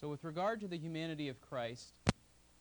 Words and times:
So, 0.00 0.08
with 0.08 0.24
regard 0.24 0.60
to 0.60 0.66
the 0.66 0.78
humanity 0.78 1.28
of 1.28 1.42
Christ, 1.42 1.92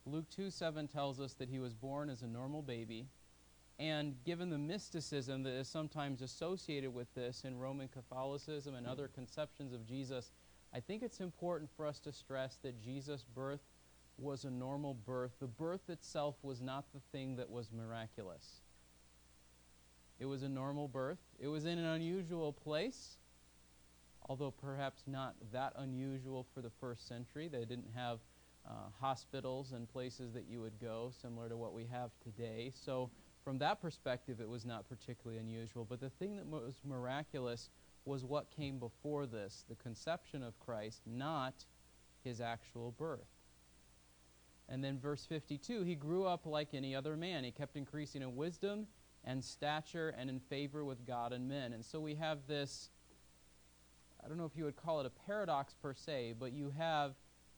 Luke 0.06 0.26
2 0.30 0.50
7 0.50 0.90
tells 0.90 1.22
us 1.22 1.36
that 1.36 1.48
he 1.48 1.60
was 1.60 1.74
born 1.74 2.10
as 2.10 2.22
a 2.22 2.28
normal 2.28 2.62
baby. 2.62 3.08
And 3.80 4.22
given 4.26 4.50
the 4.50 4.58
mysticism 4.58 5.44
that 5.44 5.54
is 5.54 5.70
sometimes 5.70 6.22
associated 6.22 6.94
with 6.94 7.14
this 7.16 7.46
in 7.46 7.58
Roman 7.58 7.88
Catholicism 7.88 8.76
and 8.76 8.86
other 8.86 9.08
conceptions 9.08 9.72
of 9.72 9.88
Jesus, 9.88 10.32
I 10.74 10.82
think 10.82 11.02
it's 11.02 11.22
important 11.22 11.70
for 11.78 11.86
us 11.86 12.00
to 12.00 12.12
stress 12.12 12.58
that 12.62 12.82
Jesus' 12.82 13.24
birth 13.24 13.62
was 14.18 14.44
a 14.44 14.52
normal 14.52 14.94
birth. 14.94 15.32
The 15.40 15.48
birth 15.48 15.90
itself 15.90 16.36
was 16.44 16.60
not 16.60 16.92
the 16.94 17.00
thing 17.14 17.38
that 17.38 17.50
was 17.50 17.72
miraculous. 17.72 18.64
It 20.20 20.26
was 20.26 20.44
a 20.44 20.50
normal 20.50 20.90
birth. 20.90 21.20
It 21.40 21.48
was 21.48 21.64
in 21.64 21.80
an 21.80 21.86
unusual 21.86 22.52
place, 22.52 23.19
although 24.30 24.52
perhaps 24.52 25.04
not 25.08 25.36
that 25.52 25.74
unusual 25.78 26.46
for 26.54 26.62
the 26.62 26.70
first 26.70 27.08
century. 27.08 27.48
They 27.48 27.66
didn't 27.66 27.90
have 27.96 28.20
uh, 28.70 28.74
hospitals 29.00 29.72
and 29.72 29.90
places 29.90 30.32
that 30.34 30.46
you 30.48 30.62
would 30.62 30.80
go, 30.80 31.12
similar 31.22 31.50
to 31.50 31.58
what 31.58 31.74
we 31.74 31.86
have 31.92 32.12
today. 32.24 32.72
So, 32.76 33.10
from 33.44 33.58
that 33.60 33.82
perspective, 33.82 34.40
it 34.40 34.48
was 34.48 34.66
not 34.66 34.88
particularly 34.88 35.40
unusual. 35.40 35.84
But 35.84 36.00
the 36.00 36.10
thing 36.10 36.36
that 36.36 36.46
was 36.46 36.80
miraculous 36.86 37.70
was 38.06 38.24
what 38.24 38.52
came 38.52 38.78
before 38.78 39.26
this 39.26 39.66
the 39.68 39.76
conception 39.76 40.44
of 40.44 40.60
Christ, 40.60 41.02
not 41.06 41.66
his 42.24 42.40
actual 42.40 42.92
birth. 42.92 43.28
And 44.68 44.84
then, 44.84 45.00
verse 45.00 45.26
52 45.26 45.82
he 45.82 45.96
grew 45.96 46.26
up 46.26 46.46
like 46.46 46.74
any 46.74 46.96
other 46.96 47.18
man. 47.18 47.44
He 47.44 47.52
kept 47.52 47.76
increasing 47.76 48.22
in 48.22 48.36
wisdom 48.36 48.86
and 49.24 49.44
stature 49.44 50.14
and 50.18 50.30
in 50.30 50.40
favor 50.40 50.86
with 50.86 51.06
God 51.06 51.34
and 51.34 51.48
men. 51.48 51.74
And 51.74 51.84
so 51.84 52.00
we 52.00 52.16
have 52.16 52.40
this, 52.48 52.90
I 54.24 54.28
don't 54.28 54.38
know 54.38 54.46
if 54.46 54.56
you 54.56 54.66
would 54.66 54.76
call 54.76 55.00
it 55.00 55.06
a 55.06 55.26
paradox 55.28 55.74
per 55.82 55.94
se, 55.94 56.36
but 56.40 56.52
you 56.52 56.74
have 56.78 57.14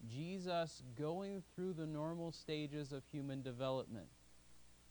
Jesus 0.07 0.83
going 0.97 1.43
through 1.55 1.73
the 1.73 1.85
normal 1.85 2.31
stages 2.31 2.91
of 2.91 3.03
human 3.11 3.41
development 3.41 4.07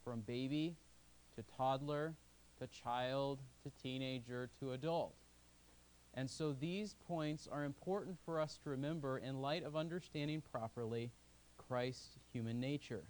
from 0.03 0.21
baby 0.21 0.75
to 1.35 1.43
toddler 1.57 2.13
to 2.59 2.67
child 2.67 3.39
to 3.63 3.71
teenager 3.81 4.49
to 4.59 4.73
adult. 4.73 5.15
And 6.13 6.29
so 6.29 6.51
these 6.51 6.95
points 7.07 7.47
are 7.49 7.63
important 7.63 8.17
for 8.25 8.39
us 8.39 8.59
to 8.63 8.69
remember 8.69 9.17
in 9.17 9.41
light 9.41 9.63
of 9.63 9.75
understanding 9.75 10.41
properly 10.51 11.11
Christ's 11.57 12.17
human 12.33 12.59
nature. 12.59 13.03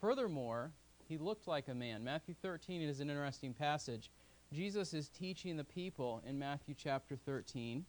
Furthermore, 0.00 0.72
he 1.06 1.18
looked 1.18 1.46
like 1.46 1.68
a 1.68 1.74
man. 1.74 2.02
Matthew 2.02 2.34
13 2.40 2.82
is 2.82 3.00
an 3.00 3.10
interesting 3.10 3.52
passage. 3.52 4.10
Jesus 4.52 4.92
is 4.92 5.08
teaching 5.08 5.56
the 5.56 5.64
people 5.64 6.22
in 6.26 6.38
Matthew 6.38 6.74
chapter 6.76 7.16
13. 7.16 7.86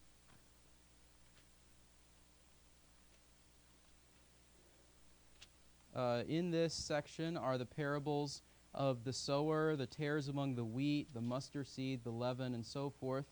Uh, 5.94 6.24
in 6.26 6.52
this 6.52 6.74
section 6.74 7.36
are 7.36 7.58
the 7.58 7.66
parables 7.66 8.44
of 8.74 9.04
the 9.04 9.12
sower, 9.12 9.76
the 9.76 9.86
tares 9.86 10.30
among 10.30 10.56
the 10.56 10.64
wheat, 10.64 11.14
the 11.14 11.20
mustard 11.20 11.68
seed, 11.68 12.06
the 12.06 12.12
leaven, 12.12 12.54
and 12.54 12.66
so 12.66 12.90
forth. 12.90 13.26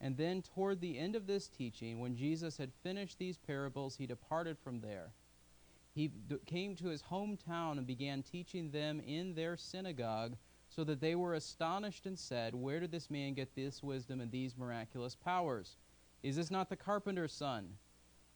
And 0.00 0.16
then, 0.16 0.42
toward 0.42 0.80
the 0.80 0.98
end 0.98 1.14
of 1.14 1.28
this 1.28 1.46
teaching, 1.46 2.00
when 2.00 2.16
Jesus 2.16 2.58
had 2.58 2.72
finished 2.82 3.20
these 3.20 3.38
parables, 3.38 3.96
he 3.96 4.06
departed 4.06 4.58
from 4.58 4.80
there. 4.80 5.12
He 5.94 6.08
d- 6.08 6.38
came 6.44 6.74
to 6.76 6.88
his 6.88 7.04
hometown 7.04 7.78
and 7.78 7.86
began 7.86 8.24
teaching 8.24 8.72
them 8.72 8.98
in 8.98 9.34
their 9.34 9.56
synagogue, 9.56 10.34
so 10.74 10.82
that 10.84 11.00
they 11.00 11.14
were 11.14 11.34
astonished 11.34 12.04
and 12.04 12.18
said, 12.18 12.54
Where 12.54 12.80
did 12.80 12.90
this 12.90 13.10
man 13.10 13.34
get 13.34 13.54
this 13.54 13.82
wisdom 13.82 14.20
and 14.20 14.30
these 14.30 14.56
miraculous 14.56 15.14
powers? 15.14 15.76
Is 16.22 16.36
this 16.36 16.50
not 16.50 16.68
the 16.68 16.76
carpenter's 16.76 17.32
son? 17.32 17.76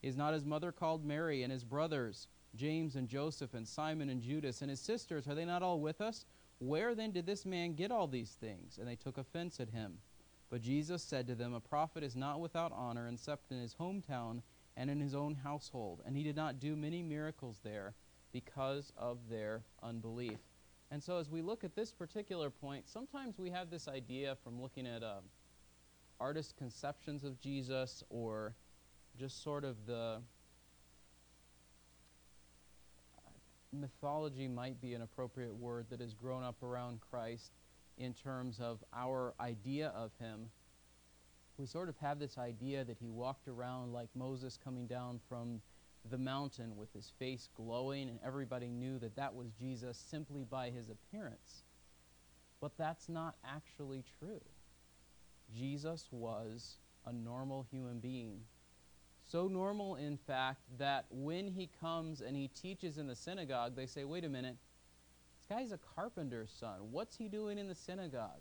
Is 0.02 0.16
not 0.16 0.34
his 0.34 0.44
mother 0.44 0.70
called 0.70 1.04
Mary, 1.04 1.42
and 1.42 1.52
his 1.52 1.64
brothers, 1.64 2.28
James 2.54 2.94
and 2.94 3.08
Joseph, 3.08 3.54
and 3.54 3.66
Simon 3.66 4.08
and 4.08 4.22
Judas, 4.22 4.62
and 4.62 4.70
his 4.70 4.80
sisters, 4.80 5.26
are 5.26 5.34
they 5.34 5.44
not 5.44 5.62
all 5.62 5.80
with 5.80 6.00
us? 6.00 6.24
Where 6.60 6.94
then 6.94 7.10
did 7.10 7.26
this 7.26 7.44
man 7.44 7.74
get 7.74 7.90
all 7.90 8.06
these 8.06 8.36
things? 8.40 8.78
And 8.78 8.86
they 8.86 8.96
took 8.96 9.18
offense 9.18 9.58
at 9.58 9.70
him. 9.70 9.98
But 10.50 10.62
Jesus 10.62 11.02
said 11.02 11.26
to 11.26 11.34
them, 11.34 11.54
A 11.54 11.60
prophet 11.60 12.04
is 12.04 12.14
not 12.14 12.40
without 12.40 12.72
honor 12.72 13.08
except 13.08 13.50
in 13.50 13.60
his 13.60 13.74
hometown 13.74 14.42
and 14.76 14.88
in 14.88 15.00
his 15.00 15.14
own 15.14 15.34
household. 15.34 16.02
And 16.06 16.16
he 16.16 16.22
did 16.22 16.36
not 16.36 16.60
do 16.60 16.76
many 16.76 17.02
miracles 17.02 17.58
there 17.64 17.94
because 18.32 18.92
of 18.96 19.18
their 19.28 19.62
unbelief. 19.82 20.38
And 20.90 21.02
so, 21.02 21.18
as 21.18 21.28
we 21.28 21.42
look 21.42 21.64
at 21.64 21.76
this 21.76 21.92
particular 21.92 22.48
point, 22.48 22.88
sometimes 22.88 23.38
we 23.38 23.50
have 23.50 23.70
this 23.70 23.88
idea 23.88 24.36
from 24.42 24.60
looking 24.60 24.86
at 24.86 25.02
uh, 25.02 25.20
artist 26.18 26.56
conceptions 26.56 27.24
of 27.24 27.38
Jesus 27.38 28.02
or 28.08 28.54
just 29.18 29.42
sort 29.42 29.64
of 29.64 29.76
the 29.86 30.20
mythology 33.72 34.48
might 34.48 34.80
be 34.80 34.94
an 34.94 35.02
appropriate 35.02 35.54
word 35.54 35.86
that 35.90 36.00
has 36.00 36.14
grown 36.14 36.42
up 36.42 36.62
around 36.62 37.00
Christ 37.10 37.52
in 37.98 38.14
terms 38.14 38.58
of 38.60 38.82
our 38.94 39.34
idea 39.40 39.88
of 39.94 40.10
him. 40.18 40.48
We 41.58 41.66
sort 41.66 41.88
of 41.88 41.96
have 41.98 42.18
this 42.18 42.38
idea 42.38 42.84
that 42.84 42.96
he 42.98 43.08
walked 43.08 43.48
around 43.48 43.92
like 43.92 44.08
Moses 44.14 44.58
coming 44.62 44.86
down 44.86 45.20
from 45.28 45.60
the 46.10 46.18
mountain 46.18 46.76
with 46.76 46.92
his 46.92 47.12
face 47.18 47.48
glowing, 47.56 48.08
and 48.08 48.18
everybody 48.24 48.68
knew 48.68 48.98
that 48.98 49.16
that 49.16 49.34
was 49.34 49.48
Jesus 49.58 50.02
simply 50.10 50.44
by 50.44 50.70
his 50.70 50.88
appearance. 50.88 51.62
But 52.60 52.72
that's 52.76 53.08
not 53.08 53.36
actually 53.44 54.04
true. 54.18 54.42
Jesus 55.56 56.08
was 56.10 56.76
a 57.06 57.12
normal 57.12 57.66
human 57.70 58.00
being 58.00 58.40
so 59.30 59.46
normal, 59.46 59.96
in 59.96 60.16
fact, 60.16 60.62
that 60.78 61.04
when 61.10 61.48
he 61.48 61.68
comes 61.80 62.22
and 62.22 62.34
he 62.34 62.48
teaches 62.48 62.96
in 62.96 63.06
the 63.06 63.14
synagogue, 63.14 63.76
they 63.76 63.86
say, 63.86 64.04
wait 64.04 64.24
a 64.24 64.28
minute, 64.28 64.56
this 65.38 65.46
guy's 65.56 65.72
a 65.72 65.78
carpenter's 65.94 66.50
son. 66.50 66.78
What's 66.90 67.16
he 67.16 67.28
doing 67.28 67.58
in 67.58 67.68
the 67.68 67.74
synagogue? 67.74 68.40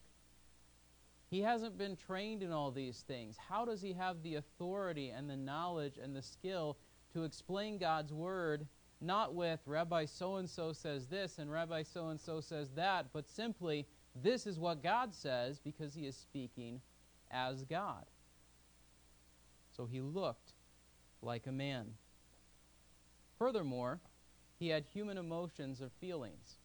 He 1.29 1.41
hasn't 1.41 1.77
been 1.77 1.97
trained 1.97 2.41
in 2.41 2.53
all 2.53 2.71
these 2.71 3.03
things. 3.05 3.35
How 3.49 3.65
does 3.65 3.81
he 3.81 3.91
have 3.93 4.23
the 4.23 4.35
authority 4.35 5.09
and 5.09 5.29
the 5.29 5.35
knowledge 5.35 5.97
and 6.01 6.15
the 6.15 6.21
skill 6.21 6.77
to 7.17 7.23
explain 7.23 7.79
God's 7.79 8.13
word, 8.13 8.67
not 9.01 9.33
with 9.33 9.59
Rabbi 9.65 10.05
so 10.05 10.35
and 10.35 10.47
so 10.47 10.71
says 10.71 11.07
this 11.07 11.39
and 11.39 11.51
Rabbi 11.51 11.81
so 11.81 12.09
and 12.09 12.21
so 12.21 12.39
says 12.41 12.69
that, 12.75 13.07
but 13.11 13.27
simply, 13.27 13.87
this 14.15 14.45
is 14.45 14.59
what 14.59 14.83
God 14.83 15.13
says 15.13 15.59
because 15.59 15.95
he 15.95 16.05
is 16.05 16.15
speaking 16.15 16.79
as 17.31 17.63
God. 17.63 18.05
So 19.75 19.85
he 19.85 19.99
looked 19.99 20.53
like 21.23 21.47
a 21.47 21.51
man. 21.51 21.87
Furthermore, 23.39 23.99
he 24.59 24.69
had 24.69 24.85
human 24.85 25.17
emotions 25.17 25.81
or 25.81 25.89
feelings. 25.99 26.57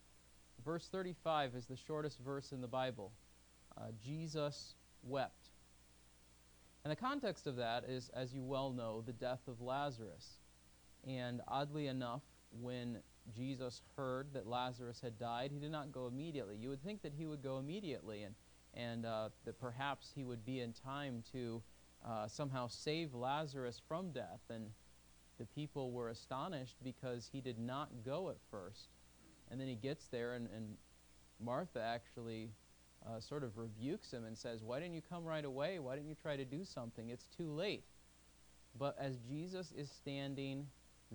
Verse 0.65 0.87
35 0.93 1.55
is 1.55 1.65
the 1.65 1.77
shortest 1.77 2.19
verse 2.21 2.53
in 2.53 2.61
the 2.61 2.69
Bible. 2.69 3.13
Uh, 3.77 3.87
Jesus 4.05 4.75
wept. 5.03 5.49
And 6.85 6.93
the 6.93 6.97
context 6.97 7.47
of 7.47 7.57
that 7.57 7.85
is, 7.85 8.11
as 8.15 8.35
you 8.35 8.43
well 8.45 8.71
know, 8.71 9.03
the 9.05 9.13
death 9.13 9.47
of 9.49 9.61
Lazarus. 9.61 10.42
And 11.07 11.41
oddly 11.49 11.89
enough, 11.89 12.23
when 12.61 12.99
Jesus 13.35 13.83
heard 13.97 14.29
that 14.35 14.47
Lazarus 14.47 15.01
had 15.01 15.19
died, 15.19 15.51
he 15.53 15.59
did 15.59 15.73
not 15.73 15.93
go 15.93 16.07
immediately. 16.07 16.57
You 16.57 16.69
would 16.69 16.83
think 16.83 17.03
that 17.03 17.13
he 17.17 17.27
would 17.27 17.43
go 17.43 17.59
immediately 17.59 18.23
and, 18.23 18.35
and 18.75 19.07
uh, 19.07 19.29
that 19.45 19.61
perhaps 19.61 20.13
he 20.15 20.25
would 20.25 20.45
be 20.45 20.61
in 20.61 20.73
time 20.73 21.23
to 21.33 21.63
uh, 22.07 22.27
somehow 22.29 22.67
save 22.69 23.15
Lazarus 23.15 23.81
from 23.89 24.11
death. 24.11 24.41
And 24.51 24.71
the 25.39 25.47
people 25.47 25.93
were 25.93 26.09
astonished 26.09 26.77
because 26.83 27.29
he 27.33 27.41
did 27.41 27.59
not 27.59 27.89
go 28.05 28.31
at 28.31 28.37
first. 28.51 28.89
And 29.51 29.61
then 29.61 29.69
he 29.69 29.75
gets 29.75 30.07
there, 30.07 30.35
and, 30.35 30.49
and 30.55 30.77
Martha 31.41 31.81
actually 31.81 32.51
uh, 33.07 33.21
sort 33.21 33.43
of 33.43 33.59
rebukes 33.59 34.13
him 34.13 34.25
and 34.25 34.37
says, 34.37 34.63
Why 34.63 34.79
didn't 34.79 34.95
you 34.95 35.03
come 35.03 35.25
right 35.25 35.45
away? 35.45 35.79
Why 35.79 35.95
didn't 35.95 36.09
you 36.09 36.17
try 36.21 36.37
to 36.37 36.45
do 36.45 36.65
something? 36.65 37.11
It's 37.11 37.27
too 37.37 37.51
late. 37.53 37.85
But 38.79 38.97
as 38.99 39.19
Jesus 39.29 39.73
is 39.77 39.91
standing 39.91 40.67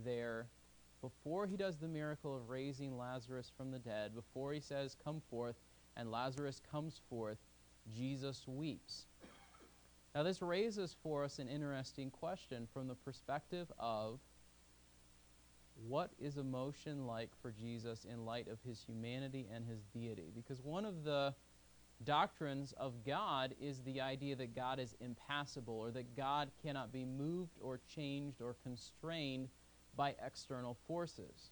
there, 0.04 0.48
before 1.02 1.46
he 1.46 1.58
does 1.58 1.78
the 1.78 1.88
miracle 1.88 2.36
of 2.36 2.50
raising 2.50 2.98
Lazarus 2.98 3.52
from 3.56 3.72
the 3.72 3.80
dead, 3.80 4.16
before 4.16 4.54
he 4.54 4.60
says, 4.60 4.96
Come 5.04 5.22
forth, 5.30 5.56
and 5.96 6.12
Lazarus 6.12 6.62
comes 6.72 7.02
forth, 7.10 7.38
Jesus 7.96 8.48
weeps. 8.48 9.06
Now, 10.16 10.24
this 10.24 10.42
raises 10.42 10.96
for 11.04 11.24
us 11.24 11.40
an 11.40 11.48
interesting 11.48 12.10
question 12.10 12.68
from 12.74 12.88
the 12.88 12.96
perspective 12.96 13.72
of 13.78 14.20
what 15.88 16.10
is 16.20 16.38
emotion 16.38 17.06
like 17.06 17.30
for 17.42 17.52
Jesus 17.52 18.06
in 18.06 18.26
light 18.26 18.48
of 18.48 18.58
his 18.66 18.82
humanity 18.82 19.48
and 19.54 19.66
his 19.66 19.84
deity? 19.94 20.32
Because 20.36 20.62
one 20.62 20.86
of 20.86 21.04
the 21.04 21.36
doctrines 22.04 22.74
of 22.78 23.06
God 23.06 23.56
is 23.62 23.82
the 23.82 24.02
idea 24.02 24.36
that 24.36 24.56
God 24.56 24.80
is 24.80 24.96
impassible 25.00 25.76
or 25.76 25.92
that 25.92 26.16
God 26.16 26.50
cannot 26.64 26.92
be 26.92 27.06
moved 27.06 27.58
or 27.62 27.80
changed 27.96 28.42
or 28.42 28.56
constrained 28.64 29.50
by 29.98 30.16
external 30.26 30.78
forces. 30.88 31.52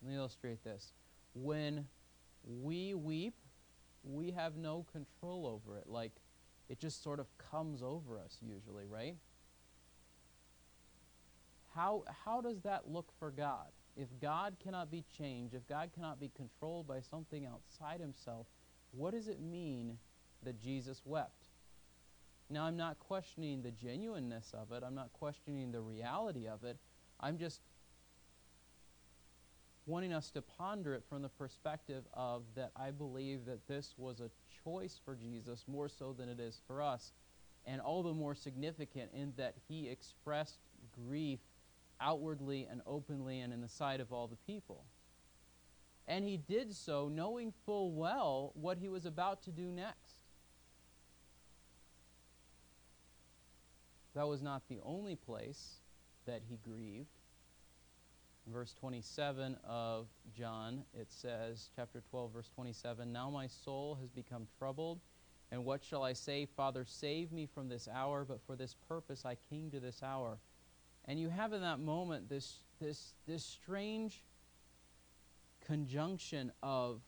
Let 0.00 0.10
me 0.10 0.16
illustrate 0.16 0.64
this. 0.64 0.92
When 1.34 1.86
we 2.42 2.94
weep, 2.94 3.34
we 4.02 4.30
have 4.30 4.56
no 4.56 4.86
control 4.90 5.46
over 5.46 5.76
it. 5.76 5.86
Like 5.86 6.12
it 6.70 6.78
just 6.78 7.02
sort 7.02 7.20
of 7.20 7.26
comes 7.36 7.82
over 7.82 8.18
us 8.18 8.38
usually, 8.40 8.86
right? 8.86 9.16
how, 11.74 12.04
how 12.24 12.40
does 12.40 12.60
that 12.62 12.88
look 12.88 13.10
for 13.18 13.30
God? 13.30 13.68
If 13.96 14.08
God 14.20 14.56
cannot 14.62 14.90
be 14.90 15.04
changed, 15.16 15.54
if 15.54 15.66
God 15.68 15.90
cannot 15.94 16.20
be 16.20 16.30
controlled 16.34 16.86
by 16.86 17.00
something 17.00 17.46
outside 17.46 18.00
himself, 18.00 18.46
what 18.92 19.12
does 19.12 19.28
it 19.28 19.40
mean 19.40 19.98
that 20.42 20.60
Jesus 20.60 21.02
wept? 21.04 21.48
Now, 22.50 22.64
I'm 22.64 22.76
not 22.76 22.98
questioning 22.98 23.62
the 23.62 23.70
genuineness 23.70 24.52
of 24.52 24.72
it, 24.72 24.82
I'm 24.86 24.94
not 24.94 25.12
questioning 25.12 25.72
the 25.72 25.80
reality 25.80 26.46
of 26.46 26.64
it. 26.64 26.78
I'm 27.24 27.38
just 27.38 27.62
wanting 29.86 30.12
us 30.12 30.30
to 30.32 30.42
ponder 30.42 30.92
it 30.92 31.04
from 31.08 31.22
the 31.22 31.30
perspective 31.30 32.04
of 32.12 32.42
that 32.54 32.70
I 32.76 32.90
believe 32.90 33.46
that 33.46 33.66
this 33.66 33.94
was 33.96 34.20
a 34.20 34.28
choice 34.62 35.00
for 35.02 35.16
Jesus 35.16 35.64
more 35.66 35.88
so 35.88 36.12
than 36.12 36.28
it 36.28 36.38
is 36.38 36.60
for 36.66 36.82
us, 36.82 37.12
and 37.64 37.80
all 37.80 38.02
the 38.02 38.12
more 38.12 38.34
significant 38.34 39.10
in 39.14 39.32
that 39.38 39.54
he 39.66 39.88
expressed 39.88 40.58
grief 41.06 41.38
outwardly 41.98 42.68
and 42.70 42.82
openly 42.86 43.40
and 43.40 43.54
in 43.54 43.62
the 43.62 43.68
sight 43.70 44.00
of 44.00 44.12
all 44.12 44.26
the 44.26 44.36
people. 44.46 44.84
And 46.06 46.26
he 46.26 46.36
did 46.36 46.74
so 46.74 47.08
knowing 47.08 47.54
full 47.64 47.92
well 47.92 48.52
what 48.52 48.76
he 48.76 48.90
was 48.90 49.06
about 49.06 49.42
to 49.44 49.50
do 49.50 49.70
next. 49.70 50.16
That 54.14 54.28
was 54.28 54.42
not 54.42 54.68
the 54.68 54.80
only 54.84 55.16
place 55.16 55.76
that 56.26 56.42
he 56.48 56.58
grieved. 56.68 57.08
Verse 58.46 58.74
27 58.78 59.56
of 59.66 60.06
John, 60.36 60.84
it 60.98 61.10
says, 61.10 61.70
chapter 61.74 62.02
12, 62.10 62.32
verse 62.32 62.50
27, 62.54 63.10
Now 63.10 63.30
my 63.30 63.46
soul 63.46 63.96
has 64.00 64.10
become 64.10 64.46
troubled, 64.58 65.00
and 65.50 65.64
what 65.64 65.82
shall 65.82 66.02
I 66.02 66.12
say? 66.12 66.46
Father, 66.56 66.84
save 66.86 67.32
me 67.32 67.46
from 67.46 67.68
this 67.68 67.88
hour, 67.92 68.24
but 68.24 68.40
for 68.46 68.54
this 68.54 68.74
purpose 68.88 69.24
I 69.24 69.36
came 69.48 69.70
to 69.70 69.80
this 69.80 70.02
hour. 70.02 70.38
And 71.06 71.18
you 71.18 71.28
have 71.30 71.52
in 71.52 71.62
that 71.62 71.80
moment 71.80 72.28
this, 72.28 72.60
this, 72.80 73.14
this 73.26 73.44
strange 73.44 74.22
conjunction 75.66 76.52
of 76.62 77.00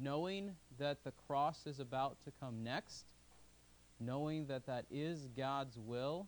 knowing 0.00 0.52
that 0.78 1.04
the 1.04 1.12
cross 1.26 1.66
is 1.66 1.80
about 1.80 2.16
to 2.24 2.32
come 2.40 2.62
next, 2.64 3.04
knowing 4.00 4.46
that 4.46 4.66
that 4.66 4.84
is 4.90 5.28
God's 5.36 5.78
will, 5.78 6.26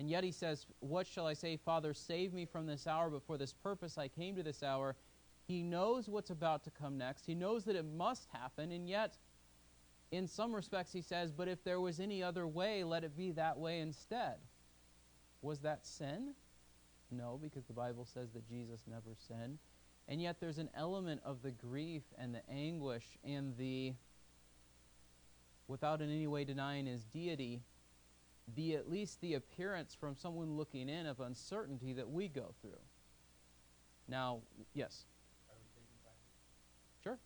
and 0.00 0.08
yet 0.08 0.24
he 0.24 0.32
says, 0.32 0.64
What 0.78 1.06
shall 1.06 1.26
I 1.26 1.34
say? 1.34 1.58
Father, 1.58 1.92
save 1.92 2.32
me 2.32 2.46
from 2.46 2.66
this 2.66 2.86
hour, 2.86 3.10
but 3.10 3.22
for 3.22 3.36
this 3.36 3.52
purpose 3.52 3.98
I 3.98 4.08
came 4.08 4.34
to 4.34 4.42
this 4.42 4.62
hour. 4.62 4.96
He 5.46 5.62
knows 5.62 6.08
what's 6.08 6.30
about 6.30 6.64
to 6.64 6.70
come 6.70 6.96
next. 6.96 7.26
He 7.26 7.34
knows 7.34 7.66
that 7.66 7.76
it 7.76 7.84
must 7.84 8.26
happen, 8.32 8.72
and 8.72 8.88
yet, 8.88 9.18
in 10.10 10.26
some 10.26 10.54
respects, 10.54 10.90
he 10.90 11.02
says, 11.02 11.32
But 11.32 11.48
if 11.48 11.62
there 11.64 11.80
was 11.80 12.00
any 12.00 12.22
other 12.22 12.46
way, 12.46 12.82
let 12.82 13.04
it 13.04 13.14
be 13.14 13.32
that 13.32 13.58
way 13.58 13.80
instead. 13.80 14.36
Was 15.42 15.58
that 15.60 15.84
sin? 15.84 16.32
No, 17.10 17.38
because 17.42 17.66
the 17.66 17.74
Bible 17.74 18.06
says 18.06 18.30
that 18.32 18.48
Jesus 18.48 18.80
never 18.86 19.14
sinned. 19.28 19.58
And 20.08 20.22
yet, 20.22 20.40
there's 20.40 20.58
an 20.58 20.70
element 20.74 21.20
of 21.26 21.42
the 21.42 21.50
grief 21.50 22.04
and 22.16 22.34
the 22.34 22.48
anguish 22.50 23.18
and 23.22 23.54
the, 23.58 23.92
without 25.68 26.00
in 26.00 26.08
any 26.08 26.26
way 26.26 26.44
denying 26.44 26.86
his 26.86 27.04
deity, 27.04 27.60
the 28.56 28.74
at 28.74 28.90
least 28.90 29.20
the 29.20 29.34
appearance 29.34 29.94
from 29.94 30.16
someone 30.16 30.56
looking 30.56 30.88
in 30.88 31.06
of 31.06 31.20
uncertainty 31.20 31.92
that 31.92 32.08
we 32.08 32.28
go 32.28 32.54
through. 32.60 32.80
Now, 34.08 34.40
yes. 34.74 35.06
Are 35.48 35.54
we 35.54 35.66
taking 35.76 35.98
practice? 36.02 36.34
Sure. 37.04 37.18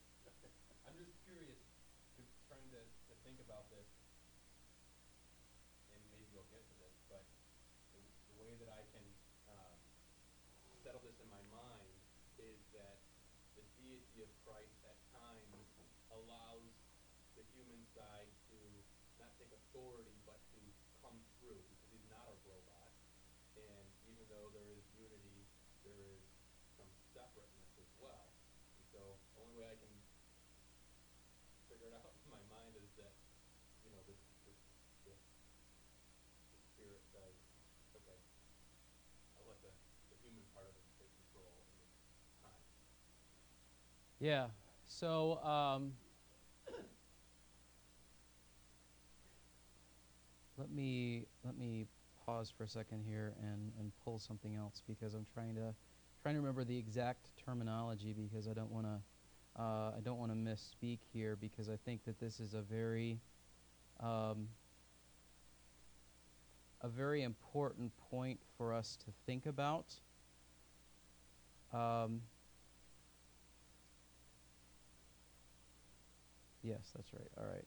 I'm 0.85 0.97
just 0.99 1.17
curious, 1.25 1.61
just 2.19 2.32
trying 2.49 2.69
to, 2.75 2.81
to 2.82 3.15
think 3.25 3.41
about 3.41 3.71
this, 3.73 3.88
and 5.94 6.00
maybe 6.12 6.29
you'll 6.35 6.49
get 6.53 6.61
to 6.61 6.76
this, 6.82 6.97
but 7.09 7.25
the, 7.94 8.03
the 8.05 8.37
way 8.37 8.53
that 8.61 8.71
I 8.75 8.82
can 8.93 9.06
um, 9.49 9.79
settle 10.85 11.00
this 11.06 11.17
in 11.23 11.29
my 11.32 11.41
mind 11.49 11.94
is 12.37 12.61
that 12.76 13.00
the 13.56 13.65
deity 13.81 14.21
of 14.21 14.31
Christ 14.44 14.76
at 14.85 14.99
times 15.15 15.65
allows 16.12 16.69
the 17.35 17.43
human 17.56 17.81
side 17.97 18.29
to 18.50 18.59
not 19.19 19.32
take 19.41 19.50
authority, 19.50 20.15
but 20.29 20.38
to 20.53 20.61
come 21.03 21.17
through, 21.41 21.59
because 21.71 21.91
he's 21.91 22.06
not 22.11 22.26
a 22.29 22.37
robot. 22.47 22.91
And 23.59 23.87
even 24.11 24.23
though 24.31 24.50
there 24.55 24.71
is 24.75 24.85
unity, 24.94 25.43
there 25.83 25.99
is 25.99 26.23
some 26.79 26.91
separateness 27.11 27.75
as 27.79 27.91
well. 27.99 28.31
And 28.79 28.87
so 28.91 29.19
the 29.35 29.43
only 29.43 29.55
way 29.59 29.67
I 29.71 29.79
can 29.79 29.94
figure 31.71 31.91
it 31.91 31.97
out 31.99 32.14
in 32.14 32.31
my 32.31 32.43
mind 32.50 32.75
is 32.79 32.91
that, 32.99 33.14
you 33.87 33.91
know, 33.94 34.03
this, 34.06 34.19
this, 34.47 34.59
this, 35.06 35.19
the 36.55 36.59
spirit 36.75 37.03
says, 37.11 37.35
okay, 37.99 38.19
I'll 39.38 39.47
let 39.47 39.59
the, 39.62 39.71
the 39.71 40.19
human 40.23 40.23
part 40.23 40.23
of 40.23 40.23
it 40.23 40.23
take 40.23 40.23
control 40.23 40.23
in 40.23 40.23
this 40.23 40.23
time. 40.23 40.24
Yeah. 44.21 44.47
So, 44.87 45.39
um, 45.45 45.93
let 50.57 50.71
me 50.71 51.27
let 51.45 51.57
me 51.57 51.87
pause 52.25 52.53
for 52.57 52.65
a 52.65 52.69
second 52.69 53.03
here 53.07 53.35
and, 53.43 53.73
and 53.79 53.93
pull 54.05 54.19
something 54.19 54.55
else 54.55 54.83
because 54.87 55.15
I'm 55.15 55.27
trying 55.35 55.55
to 55.57 55.75
trying 56.23 56.35
to 56.37 56.41
remember 56.41 56.65
the 56.65 56.79
exact 56.79 57.31
terminology 57.45 58.15
because 58.15 58.49
I 58.49 58.55
don't 58.55 58.71
want 58.71 58.87
to 58.87 59.61
uh, 59.61 59.93
I 59.97 60.01
don't 60.03 60.19
want 60.19 60.33
to 60.33 60.37
misspeak 60.37 60.99
here 61.13 61.37
because 61.37 61.69
I 61.69 61.77
think 61.85 62.05
that 62.05 62.19
this 62.19 62.41
is 62.41 62.55
a 62.55 62.63
very 62.63 63.21
um, 64.01 64.49
a 66.81 66.89
very 66.89 67.23
important 67.23 67.93
point 68.11 68.41
for 68.57 68.73
us 68.73 68.97
to 69.05 69.07
think 69.27 69.47
about. 69.47 69.95
Um, 71.75 72.21
yes, 76.62 76.93
that's 76.94 77.12
right. 77.12 77.31
All 77.37 77.47
right. 77.47 77.65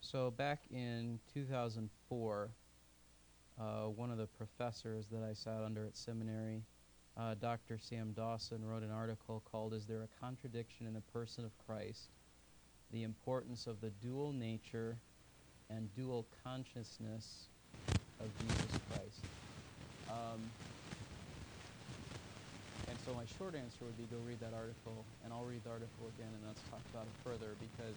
So 0.00 0.32
back 0.32 0.62
in 0.72 1.20
2004, 1.32 2.50
uh, 3.60 3.64
one 3.88 4.10
of 4.10 4.18
the 4.18 4.26
professors 4.26 5.06
that 5.12 5.22
I 5.22 5.34
sat 5.34 5.62
under 5.64 5.84
at 5.84 5.96
seminary, 5.96 6.64
uh, 7.16 7.34
Dr. 7.34 7.78
Sam 7.78 8.12
Dawson, 8.12 8.64
wrote 8.64 8.82
an 8.82 8.90
article 8.90 9.42
called 9.52 9.72
"Is 9.72 9.86
There 9.86 10.02
a 10.02 10.08
Contradiction 10.20 10.86
in 10.86 10.94
the 10.94 11.02
Person 11.12 11.44
of 11.44 11.52
Christ? 11.64 12.08
The 12.92 13.04
Importance 13.04 13.68
of 13.68 13.80
the 13.80 13.90
Dual 14.02 14.32
Nature 14.32 14.96
and 15.68 15.94
Dual 15.94 16.26
Consciousness 16.42 17.46
of 18.18 18.28
Jesus 18.40 18.80
Christ." 18.90 19.20
Um, 20.08 20.40
so 23.10 23.16
my 23.16 23.24
short 23.38 23.56
answer 23.56 23.84
would 23.84 23.96
be 23.96 24.04
go 24.04 24.20
read 24.26 24.38
that 24.40 24.54
article, 24.54 25.04
and 25.24 25.32
I'll 25.32 25.44
read 25.44 25.64
the 25.64 25.70
article 25.70 26.06
again, 26.16 26.28
and 26.30 26.46
let's 26.46 26.60
talk 26.70 26.80
about 26.94 27.06
it 27.06 27.16
further 27.24 27.54
because 27.58 27.96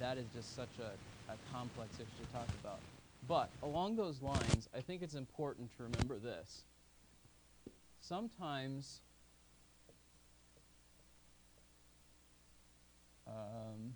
that 0.00 0.18
is 0.18 0.24
just 0.34 0.56
such 0.56 0.74
a, 0.80 0.90
a 1.32 1.36
complex 1.52 1.94
issue 1.94 2.26
to 2.26 2.32
talk 2.32 2.48
about. 2.60 2.80
But 3.28 3.50
along 3.62 3.94
those 3.96 4.20
lines, 4.22 4.68
I 4.76 4.80
think 4.80 5.02
it's 5.02 5.14
important 5.14 5.70
to 5.76 5.84
remember 5.84 6.16
this. 6.18 6.62
Sometimes 8.00 9.00
um, 13.28 13.94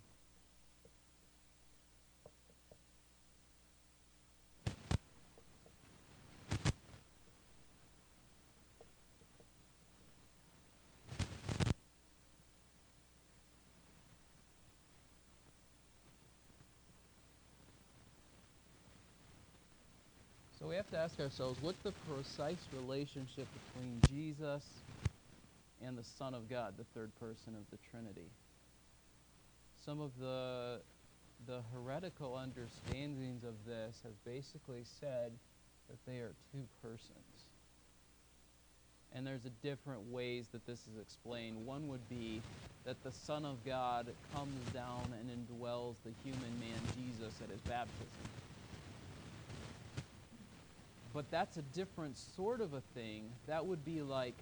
we 20.71 20.77
have 20.77 20.89
to 20.89 20.97
ask 20.97 21.19
ourselves 21.19 21.59
what's 21.63 21.83
the 21.83 21.91
precise 22.09 22.65
relationship 22.73 23.49
between 23.75 24.01
Jesus 24.09 24.63
and 25.85 25.99
the 25.99 26.05
Son 26.17 26.33
of 26.33 26.49
God, 26.49 26.75
the 26.79 26.85
third 26.95 27.11
person 27.19 27.57
of 27.57 27.69
the 27.73 27.79
Trinity? 27.91 28.29
Some 29.85 30.01
of 30.01 30.13
the 30.21 30.79
the 31.49 31.61
heretical 31.75 32.37
understandings 32.37 33.43
of 33.43 33.55
this 33.67 33.97
have 34.05 34.13
basically 34.25 34.85
said 35.01 35.33
that 35.89 35.99
they 36.07 36.19
are 36.19 36.35
two 36.53 36.63
persons. 36.81 37.47
And 39.13 39.27
there's 39.27 39.47
a 39.47 39.67
different 39.67 40.13
ways 40.13 40.47
that 40.53 40.65
this 40.67 40.79
is 40.81 41.01
explained. 41.03 41.67
One 41.67 41.89
would 41.89 42.09
be 42.09 42.43
that 42.85 43.03
the 43.03 43.11
Son 43.11 43.45
of 43.45 43.57
God 43.67 44.07
comes 44.33 44.73
down 44.73 45.13
and 45.19 45.31
indwells 45.31 45.97
the 46.05 46.13
human 46.23 46.61
man 46.61 46.79
Jesus 46.97 47.35
at 47.43 47.51
his 47.51 47.61
baptism 47.63 48.40
but 51.13 51.31
that's 51.31 51.57
a 51.57 51.63
different 51.63 52.17
sort 52.19 52.61
of 52.61 52.73
a 52.73 52.81
thing. 52.95 53.25
That 53.47 53.67
would 53.67 53.85
be 53.85 54.03
like 54.03 54.37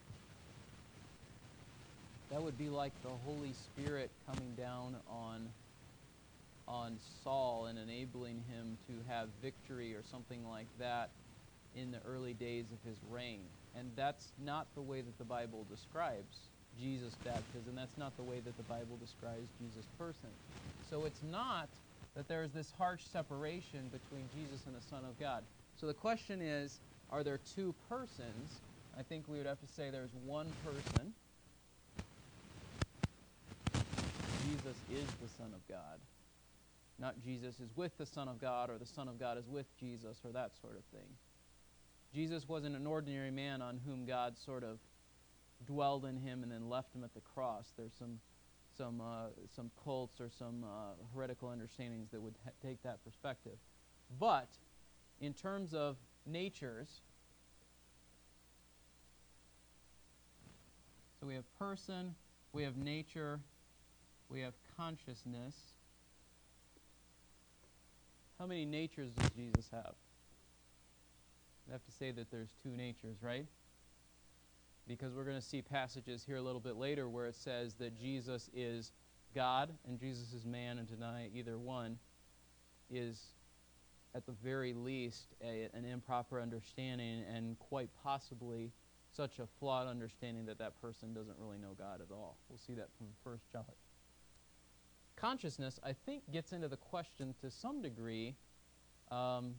that 2.31 2.43
would 2.43 2.59
be 2.59 2.69
like 2.69 2.93
the 3.03 3.09
Holy 3.09 3.55
Spirit 3.55 4.11
coming 4.27 4.55
down 4.55 4.97
on 5.09 5.49
on 6.67 6.99
Saul 7.25 7.67
and 7.67 7.79
enabling 7.79 8.45
him 8.51 8.77
to 8.87 8.93
have 9.09 9.29
victory 9.41 9.95
or 9.95 10.03
something 10.03 10.47
like 10.47 10.67
that 10.79 11.11
in 11.75 11.91
the 11.91 12.01
early 12.07 12.35
days 12.35 12.67
of 12.73 12.79
his 12.89 12.99
reign. 13.11 13.41
And 13.75 13.91
that's 13.97 14.33
not 14.39 14.67
the 14.75 14.83
way 14.83 15.01
that 15.01 15.17
the 15.19 15.25
Bible 15.25 15.65
describes 15.71 16.37
Jesus' 16.79 17.15
baptism. 17.25 17.75
That's 17.75 17.97
not 17.97 18.17
the 18.17 18.23
way 18.23 18.41
that 18.41 18.57
the 18.57 18.63
Bible 18.63 18.99
describes 18.99 19.49
Jesus' 19.59 19.87
person. 19.99 20.29
So 20.91 21.07
it's 21.07 21.23
not 21.23 21.69
that 22.15 22.29
there 22.29 22.43
is 22.43 22.53
this 22.53 22.73
harsh 22.77 23.05
separation 23.05 23.89
between 23.89 24.29
Jesus 24.35 24.67
and 24.67 24.77
the 24.77 24.83
Son 24.83 25.05
of 25.05 25.19
God. 25.19 25.45
So 25.81 25.87
the 25.87 25.95
question 25.95 26.43
is 26.43 26.81
are 27.11 27.23
there 27.23 27.39
two 27.39 27.75
persons? 27.89 28.61
I 28.99 29.03
think 29.03 29.29
we 29.29 29.39
would 29.39 29.47
have 29.47 29.61
to 29.61 29.67
say 29.67 29.91
there's 29.91 30.15
one 30.27 30.49
person. 30.65 31.15
Jesus 34.45 34.77
is 34.91 35.07
the 35.23 35.29
Son 35.39 35.53
of 35.55 35.67
God. 35.69 36.01
Not 36.99 37.23
Jesus 37.23 37.61
is 37.61 37.71
with 37.77 37.97
the 37.97 38.07
Son 38.07 38.29
of 38.29 38.41
God 38.41 38.71
or 38.71 38.79
the 38.79 38.87
Son 38.87 39.07
of 39.07 39.21
God 39.21 39.39
is 39.39 39.47
with 39.47 39.67
Jesus 39.79 40.19
or 40.25 40.33
that 40.33 40.51
sort 40.61 40.77
of 40.77 40.85
thing. 40.87 41.09
Jesus 42.13 42.49
wasn't 42.49 42.75
an 42.75 42.87
ordinary 42.87 43.31
man 43.31 43.63
on 43.63 43.81
whom 43.87 44.05
God 44.05 44.37
sort 44.37 44.65
of 44.65 44.79
dwelled 45.65 46.05
in 46.05 46.17
him 46.17 46.43
and 46.43 46.51
then 46.51 46.69
left 46.69 46.95
him 46.95 47.05
at 47.05 47.15
the 47.15 47.21
cross. 47.21 47.73
There's 47.77 47.95
some 47.97 48.19
some 48.77 49.01
uh, 49.01 49.29
some 49.55 49.71
cults 49.85 50.21
or 50.21 50.29
some 50.37 50.65
uh, 50.65 50.95
heretical 51.15 51.49
understandings 51.51 52.11
that 52.11 52.21
would 52.21 52.35
ha- 52.45 52.51
take 52.63 52.83
that 52.83 53.05
perspective. 53.05 53.59
But 54.19 54.49
in 55.21 55.35
terms 55.35 55.75
of 55.75 55.97
natures, 56.27 57.01
so 61.21 61.27
we 61.27 61.35
have 61.35 61.59
person, 61.59 62.15
we 62.53 62.63
have 62.63 62.77
nature, 62.77 63.41
we 64.29 64.41
have 64.41 64.55
consciousness. 64.77 65.55
How 68.39 68.47
many 68.47 68.65
natures 68.65 69.13
does 69.15 69.31
Jesus 69.31 69.69
have? 69.73 69.95
I 71.69 71.73
have 71.73 71.85
to 71.85 71.93
say 71.93 72.13
that 72.13 72.31
there's 72.31 72.55
two 72.63 72.71
natures, 72.71 73.17
right? 73.21 73.47
Because 74.87 75.13
we're 75.13 75.25
going 75.25 75.37
to 75.37 75.43
see 75.43 75.61
passages 75.61 76.25
here 76.25 76.37
a 76.37 76.43
little 76.43 76.61
bit 76.61 76.77
later 76.77 77.09
where 77.09 77.27
it 77.27 77.35
says 77.35 77.75
that 77.75 77.99
Jesus 77.99 78.49
is 78.55 78.93
God 79.35 79.71
and 79.87 79.99
Jesus 80.01 80.33
is 80.33 80.47
man, 80.47 80.79
and 80.79 80.89
deny 80.89 81.29
either 81.35 81.59
one 81.59 81.99
is, 82.91 83.23
at 84.15 84.27
the 84.27 84.33
very 84.43 84.73
least, 84.73 85.35
a, 85.43 85.69
an 85.75 85.85
improper 85.85 86.41
understanding 86.41 87.25
and 87.35 87.59
quite 87.59 87.91
possibly 88.03 88.73
such 89.11 89.39
a 89.39 89.47
flawed 89.59 89.87
understanding 89.87 90.47
that 90.47 90.59
that 90.59 90.81
person 90.81 91.13
doesn't 91.15 91.37
really 91.39 91.59
know 91.59 91.75
God 91.79 92.01
at 92.01 92.13
all. 92.13 92.39
We'll 92.49 92.59
see 92.59 92.75
that 92.75 92.89
from 92.97 93.09
First 93.25 93.45
John. 93.53 93.65
Consciousness, 95.17 95.81
I 95.83 95.93
think, 95.93 96.23
gets 96.31 96.53
into 96.53 96.69
the 96.69 96.77
question 96.77 97.35
to 97.41 97.51
some 97.51 97.83
degree 97.83 98.37
um, 99.11 99.55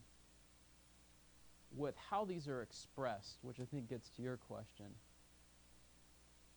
with 1.75 1.95
how 2.09 2.25
these 2.25 2.47
are 2.47 2.61
expressed, 2.61 3.39
which 3.41 3.59
I 3.59 3.65
think 3.65 3.89
gets 3.89 4.09
to 4.11 4.21
your 4.21 4.37
question. 4.37 4.85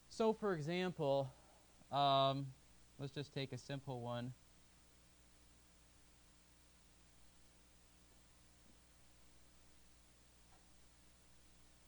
So, 0.08 0.32
for 0.32 0.54
example, 0.54 1.32
um, 1.90 2.46
let's 2.99 3.12
just 3.12 3.32
take 3.32 3.52
a 3.52 3.58
simple 3.58 4.00
one. 4.00 4.32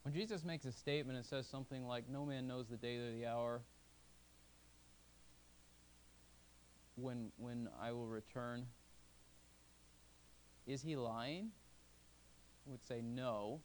When 0.05 0.13
Jesus 0.13 0.45
makes 0.45 0.67
a 0.67 0.73
statement, 0.73 1.19
it 1.19 1.25
says 1.25 1.47
something 1.47 1.87
like, 1.87 2.09
No 2.11 2.27
man 2.27 2.47
knows 2.47 2.69
the 2.69 2.77
day 2.77 2.97
or 2.97 3.11
the 3.11 3.27
hour 3.27 3.63
when, 6.97 7.33
when 7.39 7.69
I 7.81 7.93
will 7.93 8.07
return. 8.07 8.67
Is 10.67 10.83
he 10.83 10.95
lying? 10.95 11.51
I 12.67 12.71
would 12.71 12.85
say 12.85 13.01
no. 13.01 13.61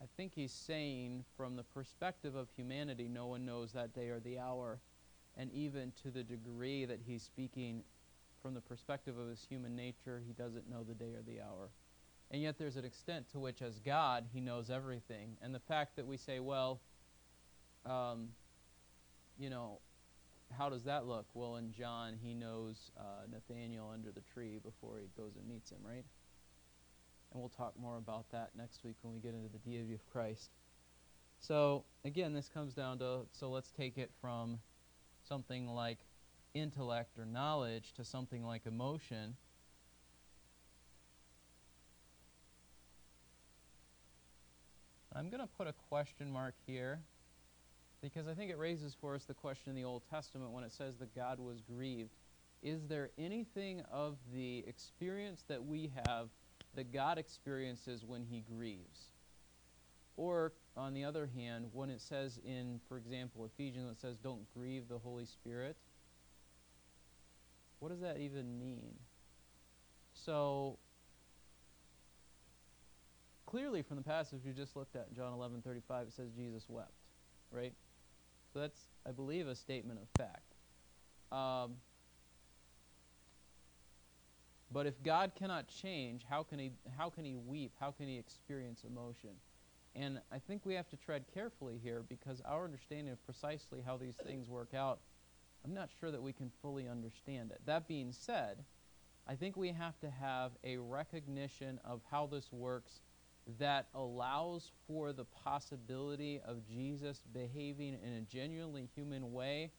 I 0.00 0.04
think 0.16 0.32
he's 0.34 0.52
saying, 0.52 1.24
from 1.36 1.56
the 1.56 1.62
perspective 1.62 2.34
of 2.34 2.48
humanity, 2.56 3.08
no 3.08 3.26
one 3.26 3.46
knows 3.46 3.72
that 3.72 3.94
day 3.94 4.08
or 4.08 4.18
the 4.18 4.38
hour. 4.38 4.80
And 5.36 5.50
even 5.52 5.92
to 6.02 6.10
the 6.10 6.24
degree 6.24 6.84
that 6.84 7.00
he's 7.06 7.22
speaking 7.22 7.82
from 8.42 8.54
the 8.54 8.60
perspective 8.60 9.16
of 9.16 9.28
his 9.28 9.44
human 9.48 9.76
nature, 9.76 10.22
he 10.26 10.32
doesn't 10.32 10.68
know 10.68 10.82
the 10.82 10.94
day 10.94 11.14
or 11.14 11.22
the 11.22 11.40
hour. 11.40 11.70
And 12.30 12.42
yet, 12.42 12.58
there's 12.58 12.76
an 12.76 12.84
extent 12.84 13.30
to 13.30 13.38
which, 13.38 13.62
as 13.62 13.78
God, 13.78 14.24
he 14.32 14.40
knows 14.40 14.68
everything. 14.68 15.36
And 15.40 15.54
the 15.54 15.60
fact 15.60 15.96
that 15.96 16.06
we 16.06 16.16
say, 16.16 16.40
well, 16.40 16.80
um, 17.84 18.30
you 19.38 19.48
know, 19.48 19.78
how 20.56 20.68
does 20.68 20.84
that 20.84 21.06
look? 21.06 21.26
Well, 21.34 21.56
in 21.56 21.72
John, 21.72 22.14
he 22.20 22.34
knows 22.34 22.90
uh, 22.98 23.26
Nathaniel 23.30 23.90
under 23.92 24.10
the 24.10 24.20
tree 24.20 24.58
before 24.62 24.98
he 24.98 25.08
goes 25.16 25.32
and 25.36 25.48
meets 25.48 25.70
him, 25.70 25.78
right? 25.84 26.04
And 27.32 27.40
we'll 27.40 27.48
talk 27.48 27.74
more 27.78 27.96
about 27.96 28.30
that 28.32 28.50
next 28.56 28.84
week 28.84 28.96
when 29.02 29.14
we 29.14 29.20
get 29.20 29.34
into 29.34 29.48
the 29.48 29.58
deity 29.58 29.94
of 29.94 30.04
Christ. 30.10 30.50
So, 31.40 31.84
again, 32.04 32.32
this 32.32 32.48
comes 32.48 32.74
down 32.74 32.98
to 33.00 33.20
so 33.32 33.50
let's 33.50 33.70
take 33.70 33.98
it 33.98 34.10
from 34.20 34.58
something 35.28 35.68
like 35.68 35.98
intellect 36.54 37.18
or 37.18 37.26
knowledge 37.26 37.92
to 37.96 38.04
something 38.04 38.44
like 38.44 38.66
emotion. 38.66 39.36
I'm 45.16 45.30
going 45.30 45.40
to 45.40 45.48
put 45.56 45.66
a 45.66 45.72
question 45.88 46.30
mark 46.30 46.54
here 46.66 47.00
because 48.02 48.28
I 48.28 48.34
think 48.34 48.50
it 48.50 48.58
raises 48.58 48.94
for 49.00 49.14
us 49.14 49.24
the 49.24 49.32
question 49.32 49.70
in 49.70 49.74
the 49.74 49.84
Old 49.84 50.02
Testament 50.10 50.50
when 50.50 50.62
it 50.62 50.72
says 50.72 50.98
that 50.98 51.14
God 51.14 51.40
was 51.40 51.62
grieved. 51.62 52.10
Is 52.62 52.86
there 52.86 53.08
anything 53.16 53.80
of 53.90 54.18
the 54.34 54.62
experience 54.66 55.42
that 55.48 55.64
we 55.64 55.90
have 56.04 56.28
that 56.74 56.92
God 56.92 57.16
experiences 57.16 58.04
when 58.04 58.24
he 58.24 58.40
grieves? 58.40 59.12
Or, 60.18 60.52
on 60.76 60.92
the 60.92 61.04
other 61.04 61.30
hand, 61.34 61.70
when 61.72 61.88
it 61.88 62.02
says 62.02 62.38
in, 62.44 62.80
for 62.86 62.98
example, 62.98 63.46
Ephesians, 63.46 63.90
it 63.90 63.98
says, 63.98 64.18
don't 64.18 64.46
grieve 64.54 64.86
the 64.86 64.98
Holy 64.98 65.24
Spirit, 65.24 65.76
what 67.78 67.88
does 67.88 68.00
that 68.00 68.18
even 68.18 68.58
mean? 68.58 68.92
So, 70.12 70.78
clearly 73.46 73.82
from 73.82 73.96
the 73.96 74.02
passage 74.02 74.40
we 74.44 74.52
just 74.52 74.76
looked 74.76 74.96
at 74.96 75.06
in 75.08 75.16
John 75.16 75.32
11 75.32 75.62
35, 75.62 76.08
it 76.08 76.12
says 76.12 76.30
Jesus 76.36 76.64
wept, 76.68 76.92
right? 77.50 77.72
So 78.52 78.60
that's, 78.60 78.80
I 79.06 79.12
believe, 79.12 79.48
a 79.48 79.54
statement 79.54 80.00
of 80.00 80.08
fact. 80.18 80.54
Um, 81.32 81.76
but 84.72 84.86
if 84.86 85.00
God 85.02 85.32
cannot 85.36 85.68
change, 85.68 86.24
how 86.28 86.42
can 86.42 86.58
he 86.58 86.72
how 86.96 87.08
can 87.08 87.24
he 87.24 87.36
weep? 87.36 87.72
How 87.80 87.90
can 87.90 88.08
he 88.08 88.18
experience 88.18 88.84
emotion? 88.84 89.30
And 89.94 90.20
I 90.30 90.38
think 90.38 90.66
we 90.66 90.74
have 90.74 90.88
to 90.90 90.96
tread 90.96 91.24
carefully 91.32 91.80
here 91.82 92.02
because 92.06 92.42
our 92.44 92.64
understanding 92.64 93.12
of 93.12 93.24
precisely 93.24 93.80
how 93.84 93.96
these 93.96 94.16
things 94.26 94.48
work 94.48 94.74
out, 94.74 94.98
I'm 95.64 95.72
not 95.72 95.88
sure 95.98 96.10
that 96.10 96.20
we 96.20 96.32
can 96.32 96.50
fully 96.60 96.86
understand 96.86 97.50
it. 97.50 97.60
That 97.64 97.88
being 97.88 98.12
said, 98.12 98.64
I 99.26 99.34
think 99.34 99.56
we 99.56 99.72
have 99.72 99.98
to 100.00 100.10
have 100.10 100.52
a 100.62 100.76
recognition 100.76 101.80
of 101.84 102.02
how 102.10 102.26
this 102.26 102.52
works 102.52 103.00
that 103.58 103.88
allows 103.94 104.72
for 104.86 105.12
the 105.12 105.24
possibility 105.24 106.40
of 106.46 106.66
Jesus 106.66 107.22
behaving 107.32 107.96
in 108.04 108.12
a 108.14 108.20
genuinely 108.20 108.88
human 108.94 109.32
way 109.32 109.70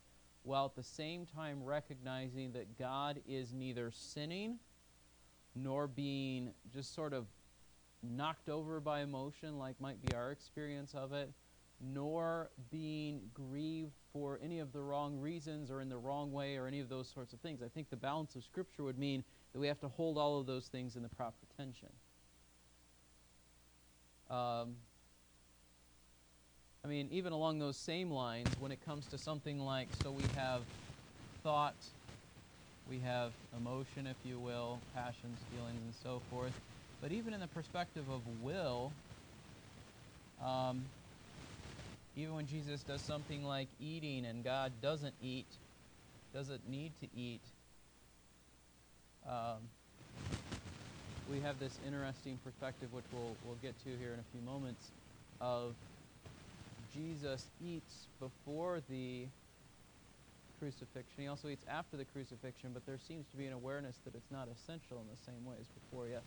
while 0.44 0.66
at 0.66 0.76
the 0.76 0.84
same 0.84 1.26
time 1.26 1.62
recognizing 1.64 2.54
that 2.54 2.78
God 2.78 3.20
is 3.28 3.52
neither 3.52 3.92
sinning 3.92 4.60
nor 5.54 5.88
being 5.88 6.52
just 6.72 6.96
sort 6.96 7.14
of 7.14 7.26
knocked 8.02 8.48
over 8.48 8.80
by 8.80 9.02
emotion, 9.02 9.58
like 9.58 9.80
might 9.82 10.02
be 10.02 10.14
our 10.14 10.32
experience 10.32 10.94
of 10.94 11.12
it, 11.12 11.32
nor 11.82 12.50
being 12.72 13.22
grieved 13.34 13.96
for 14.14 14.40
any 14.42 14.60
of 14.60 14.72
the 14.72 14.82
wrong 14.82 15.20
reasons 15.20 15.70
or 15.70 15.82
in 15.82 15.90
the 15.90 15.98
wrong 15.98 16.32
way 16.32 16.56
or 16.56 16.68
any 16.68 16.80
of 16.80 16.90
those 16.90 17.10
sorts 17.10 17.34
of 17.34 17.40
things. 17.42 17.62
I 17.62 17.68
think 17.68 17.90
the 17.90 17.98
balance 17.98 18.36
of 18.36 18.44
Scripture 18.44 18.84
would 18.84 18.98
mean 18.98 19.24
that 19.54 19.60
we 19.60 19.68
have 19.68 19.80
to 19.82 19.88
hold 19.88 20.18
all 20.18 20.40
of 20.40 20.46
those 20.46 20.68
things 20.68 20.96
in 20.96 21.04
the 21.04 21.10
proper 21.10 21.46
tension. 21.56 21.90
Um, 24.30 24.76
I 26.84 26.88
mean, 26.88 27.10
even 27.12 27.34
along 27.34 27.60
those 27.60 27.78
same 27.78 28.12
lines, 28.12 28.58
when 28.60 28.72
it 28.72 28.84
comes 28.86 29.08
to 29.08 29.18
something 29.18 29.60
like, 29.60 29.90
so 29.92 30.12
we 30.12 30.24
have 30.36 30.64
thought, 31.44 31.86
we 32.86 33.00
have 33.00 33.34
emotion, 33.56 34.08
if 34.08 34.18
you 34.24 34.40
will, 34.40 34.84
passions, 34.94 35.40
feelings, 35.50 35.82
and 35.84 35.94
so 35.94 36.22
forth. 36.30 36.54
But 37.02 37.12
even 37.12 37.34
in 37.34 37.40
the 37.40 37.48
perspective 37.48 38.10
of 38.10 38.26
will, 38.26 38.94
um, 40.44 40.86
even 42.16 42.34
when 42.34 42.48
Jesus 42.48 42.84
does 42.84 43.02
something 43.02 43.44
like 43.44 43.70
eating 43.80 44.26
and 44.26 44.44
God 44.44 44.74
doesn't 44.82 45.16
eat, 45.22 45.58
doesn't 46.34 46.68
need 46.68 46.94
to 47.02 47.08
eat, 47.16 47.42
um, 49.28 49.70
we 51.30 51.40
have 51.42 51.60
this 51.60 51.78
interesting 51.86 52.40
perspective, 52.44 52.88
which 52.94 53.04
we'll, 53.12 53.36
we'll 53.44 53.58
get 53.62 53.78
to 53.84 53.90
here 54.00 54.14
in 54.14 54.20
a 54.20 54.28
few 54.32 54.42
moments, 54.46 54.92
of 55.42 55.74
Jesus 56.96 57.46
eats 57.64 58.08
before 58.20 58.80
the 58.90 59.26
crucifixion. 60.60 61.22
He 61.24 61.28
also 61.28 61.50
eats 61.50 61.66
after 61.70 61.98
the 61.98 62.06
crucifixion, 62.06 62.72
but 62.74 62.86
there 62.86 62.98
seems 63.08 63.26
to 63.32 63.38
be 63.38 63.46
an 63.46 63.54
awareness 63.54 63.96
that 64.06 64.16
it's 64.16 64.32
not 64.32 64.48
essential 64.48 64.98
in 64.98 65.08
the 65.12 65.20
same 65.26 65.46
way 65.46 65.56
as 65.60 65.68
before, 65.68 66.08
yes? 66.08 66.24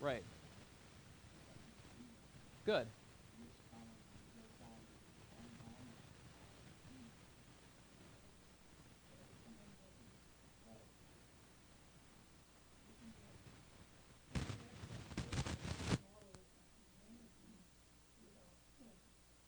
Right. 0.00 0.22
Good. 2.64 2.86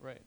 Right. 0.01 0.23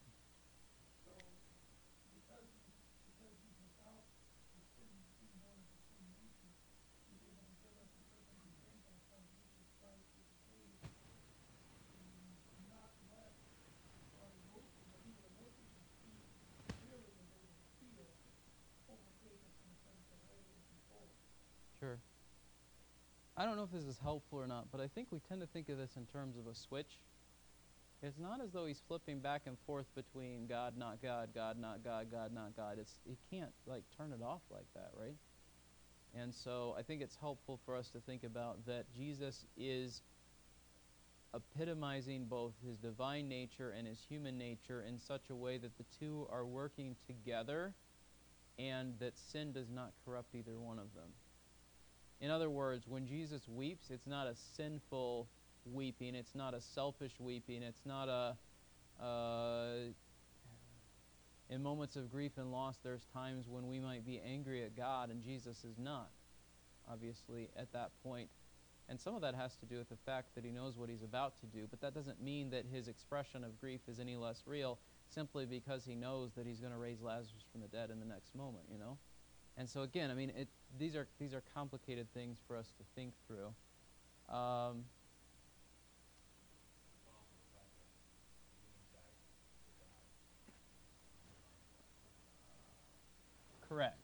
Sure. 21.80 21.98
I 23.42 23.46
don't 23.46 23.56
know 23.58 23.64
if 23.64 23.72
this 23.72 23.86
is 23.86 23.98
helpful 24.04 24.38
or 24.38 24.46
not, 24.46 24.68
but 24.72 24.80
I 24.80 24.88
think 24.88 25.08
we 25.10 25.18
tend 25.28 25.42
to 25.42 25.48
think 25.48 25.68
of 25.70 25.80
this 25.80 25.90
in 25.98 26.06
terms 26.06 26.38
of 26.38 26.46
a 26.46 26.54
switch. 26.54 27.00
It's 28.04 28.20
not 28.20 28.40
as 28.40 28.52
though 28.52 28.68
he's 28.68 28.84
flipping 28.88 29.18
back 29.18 29.42
and 29.48 29.58
forth 29.66 29.88
between 29.96 30.46
God, 30.46 30.78
not 30.78 31.02
God, 31.02 31.30
God, 31.34 31.58
not 31.58 31.84
God, 31.84 32.12
God, 32.12 32.32
not 32.32 32.56
God. 32.56 32.78
It's 32.80 32.94
he 33.04 33.18
can't 33.32 33.50
like 33.66 33.82
turn 33.98 34.12
it 34.14 34.24
off 34.24 34.42
like 34.52 34.68
that, 34.76 34.92
right? 34.96 35.16
And 36.14 36.32
so 36.32 36.76
I 36.78 36.84
think 36.84 37.02
it's 37.02 37.16
helpful 37.16 37.60
for 37.66 37.76
us 37.76 37.90
to 37.94 38.00
think 38.02 38.24
about 38.24 38.64
that 38.68 38.86
Jesus 38.96 39.44
is 39.58 40.04
epitomizing 41.34 42.26
both 42.26 42.54
his 42.64 42.78
divine 42.78 43.28
nature 43.28 43.74
and 43.76 43.88
his 43.88 43.98
human 44.08 44.38
nature 44.38 44.86
in 44.88 45.00
such 45.00 45.32
a 45.32 45.36
way 45.36 45.58
that 45.58 45.76
the 45.80 45.86
two 46.00 46.28
are 46.32 46.46
working 46.46 46.96
together 47.08 47.74
and 48.60 49.00
that 49.00 49.18
sin 49.18 49.52
does 49.52 49.72
not 49.72 49.94
corrupt 50.06 50.36
either 50.36 50.60
one 50.60 50.78
of 50.78 50.94
them. 50.94 51.10
In 52.22 52.30
other 52.30 52.50
words, 52.50 52.88
when 52.88 53.08
Jesus 53.08 53.48
weeps, 53.48 53.90
it's 53.90 54.06
not 54.06 54.28
a 54.28 54.36
sinful 54.56 55.28
weeping, 55.66 56.14
it's 56.14 56.36
not 56.36 56.54
a 56.54 56.62
selfish 56.62 57.20
weeping, 57.20 57.64
it's 57.64 57.86
not 57.86 58.08
a. 58.08 58.38
Uh, 59.04 59.92
in 61.50 61.62
moments 61.62 61.98
of 61.98 62.10
grief 62.10 62.34
and 62.38 62.52
loss, 62.52 62.78
there's 62.82 63.06
times 63.14 63.46
when 63.50 63.68
we 63.68 63.80
might 63.80 64.06
be 64.06 64.22
angry 64.26 64.64
at 64.64 64.78
God, 64.78 65.10
and 65.10 65.22
Jesus 65.22 65.66
is 65.66 65.78
not, 65.78 66.10
obviously, 66.90 67.50
at 67.58 67.74
that 67.74 67.90
point. 68.04 68.30
And 68.88 69.00
some 69.00 69.16
of 69.16 69.22
that 69.22 69.36
has 69.36 69.56
to 69.58 69.66
do 69.66 69.78
with 69.78 69.90
the 69.90 69.98
fact 70.06 70.34
that 70.36 70.46
he 70.46 70.52
knows 70.52 70.78
what 70.78 70.88
he's 70.88 71.04
about 71.04 71.38
to 71.42 71.46
do, 71.48 71.68
but 71.70 71.82
that 71.82 71.94
doesn't 71.94 72.22
mean 72.22 72.52
that 72.52 72.66
his 72.72 72.88
expression 72.88 73.44
of 73.44 73.60
grief 73.60 73.82
is 73.90 74.00
any 74.00 74.16
less 74.16 74.44
real 74.46 74.80
simply 75.10 75.46
because 75.46 75.84
he 75.84 75.96
knows 75.96 76.32
that 76.38 76.46
he's 76.46 76.62
going 76.62 76.72
to 76.72 76.80
raise 76.80 77.02
Lazarus 77.02 77.44
from 77.52 77.60
the 77.62 77.68
dead 77.68 77.90
in 77.90 78.00
the 78.00 78.06
next 78.06 78.34
moment, 78.34 78.64
you 78.72 78.78
know? 78.78 78.98
And 79.62 79.70
so 79.70 79.84
again, 79.84 80.10
I 80.10 80.16
mean, 80.16 80.32
it, 80.36 80.48
these 80.80 80.96
are 80.96 81.06
these 81.20 81.36
are 81.36 81.44
complicated 81.54 82.12
things 82.16 82.40
for 82.48 82.58
us 82.58 82.72
to 82.80 82.84
think 82.96 83.14
through. 83.28 83.54
Um, 84.36 84.86
correct. 93.70 94.00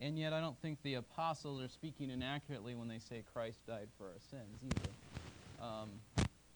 And 0.00 0.18
yet, 0.18 0.32
I 0.32 0.40
don't 0.40 0.58
think 0.62 0.78
the 0.82 0.94
apostles 0.94 1.60
are 1.60 1.68
speaking 1.68 2.08
inaccurately 2.08 2.74
when 2.74 2.88
they 2.88 3.00
say 3.00 3.22
Christ 3.34 3.58
died 3.66 3.88
for 3.98 4.04
our 4.04 4.20
sins 4.30 4.62
either. 4.64 5.62
Um, 5.62 5.90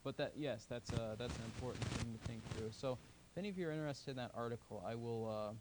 but 0.02 0.16
that, 0.16 0.33
yes, 0.35 0.64
that's 0.66 0.90
a, 0.92 1.14
that's 1.18 1.37
an 1.37 1.44
important 1.44 1.85
thing 1.85 2.18
to 2.18 2.26
think 2.26 2.40
through. 2.57 2.70
So, 2.72 2.96
any 3.38 3.48
of 3.48 3.57
you 3.57 3.68
are 3.68 3.72
interested 3.72 4.11
in 4.11 4.16
that 4.16 4.33
article, 4.35 4.85
I 4.87 4.96
will. 4.96 5.29
Uh, 5.29 5.55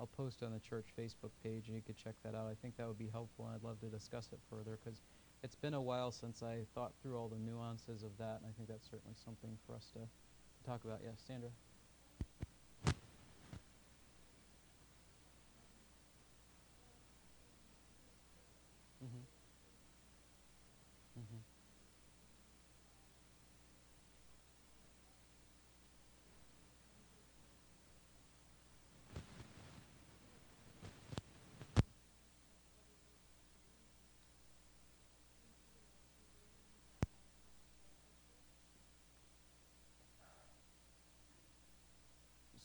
I'll 0.00 0.06
post 0.06 0.42
on 0.44 0.52
the 0.52 0.60
church 0.60 0.86
Facebook 0.96 1.30
page, 1.42 1.66
and 1.66 1.74
you 1.74 1.82
could 1.82 1.96
check 1.96 2.14
that 2.24 2.34
out. 2.34 2.46
I 2.46 2.54
think 2.60 2.76
that 2.76 2.86
would 2.86 2.98
be 2.98 3.08
helpful, 3.10 3.46
and 3.46 3.54
I'd 3.54 3.64
love 3.64 3.80
to 3.80 3.86
discuss 3.86 4.28
it 4.32 4.38
further 4.48 4.78
because 4.82 5.00
it's 5.42 5.56
been 5.56 5.74
a 5.74 5.80
while 5.80 6.12
since 6.12 6.42
I 6.42 6.66
thought 6.74 6.92
through 7.02 7.16
all 7.16 7.28
the 7.28 7.38
nuances 7.38 8.04
of 8.04 8.10
that, 8.18 8.38
and 8.38 8.46
I 8.46 8.52
think 8.56 8.68
that's 8.68 8.88
certainly 8.88 9.16
something 9.24 9.58
for 9.66 9.74
us 9.74 9.86
to, 9.94 10.00
to 10.00 10.70
talk 10.70 10.84
about. 10.84 11.00
Yes, 11.02 11.20
Sandra. 11.26 11.50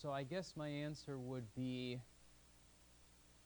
So 0.04 0.12
I 0.12 0.24
guess 0.24 0.52
my 0.58 0.68
answer 0.68 1.18
would 1.18 1.46
be 1.56 1.98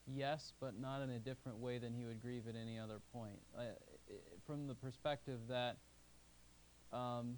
yes, 0.07 0.53
but 0.59 0.73
not 0.79 1.03
in 1.03 1.11
a 1.11 1.19
different 1.19 1.59
way 1.59 1.77
than 1.77 1.93
he 1.93 2.03
would 2.03 2.19
grieve 2.19 2.47
at 2.49 2.55
any 2.59 2.79
other 2.79 2.99
point. 3.13 3.37
Uh, 3.55 3.61
from 4.47 4.65
the 4.65 4.73
perspective 4.73 5.37
that 5.49 5.77
um, 6.91 7.35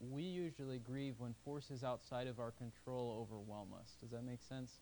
we 0.00 0.22
usually 0.22 0.78
grieve 0.78 1.16
when 1.18 1.34
forces 1.44 1.84
outside 1.84 2.26
of 2.26 2.40
our 2.40 2.52
control 2.52 3.28
overwhelm 3.28 3.68
us. 3.78 3.96
Does 4.00 4.12
that 4.12 4.24
make 4.24 4.40
sense? 4.40 4.78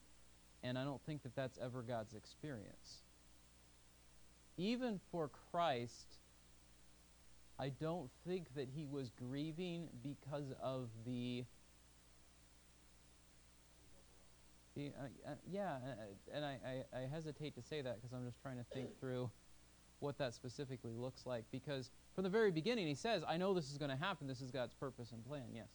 And 0.63 0.77
I 0.77 0.85
don't 0.85 1.01
think 1.05 1.21
that 1.23 1.35
that's 1.35 1.59
ever 1.61 1.81
God's 1.81 2.13
experience. 2.13 3.01
Even 4.55 4.97
for 5.11 5.29
Christ, 5.51 6.19
I 7.59 7.67
don't 7.67 8.09
think 8.25 8.45
that 8.55 8.69
he 8.73 8.85
was 8.85 9.11
grieving 9.19 9.89
because 10.01 10.53
of 10.61 10.87
the 11.05 11.43
Uh, 14.75 14.81
uh, 14.81 15.35
yeah, 15.47 15.75
uh, 15.75 16.35
and 16.35 16.43
I, 16.43 16.57
I, 16.65 16.97
I, 16.97 17.07
hesitate 17.07 17.53
to 17.55 17.61
say 17.61 17.81
that 17.83 18.01
because 18.01 18.11
I'm 18.11 18.25
just 18.25 18.41
trying 18.41 18.57
to 18.57 18.65
think 18.73 18.89
through 18.99 19.29
what 19.99 20.17
that 20.17 20.33
specifically 20.33 20.93
looks 20.97 21.27
like. 21.27 21.45
Because 21.51 21.91
from 22.15 22.23
the 22.23 22.29
very 22.29 22.49
beginning, 22.49 22.87
he 22.87 22.95
says, 22.95 23.21
I 23.27 23.37
know 23.37 23.53
this 23.53 23.69
is 23.71 23.77
going 23.77 23.91
to 23.91 23.97
happen. 23.97 24.25
This 24.25 24.41
is 24.41 24.49
God's 24.49 24.73
purpose 24.73 25.11
and 25.11 25.23
plan. 25.23 25.45
Yes? 25.53 25.67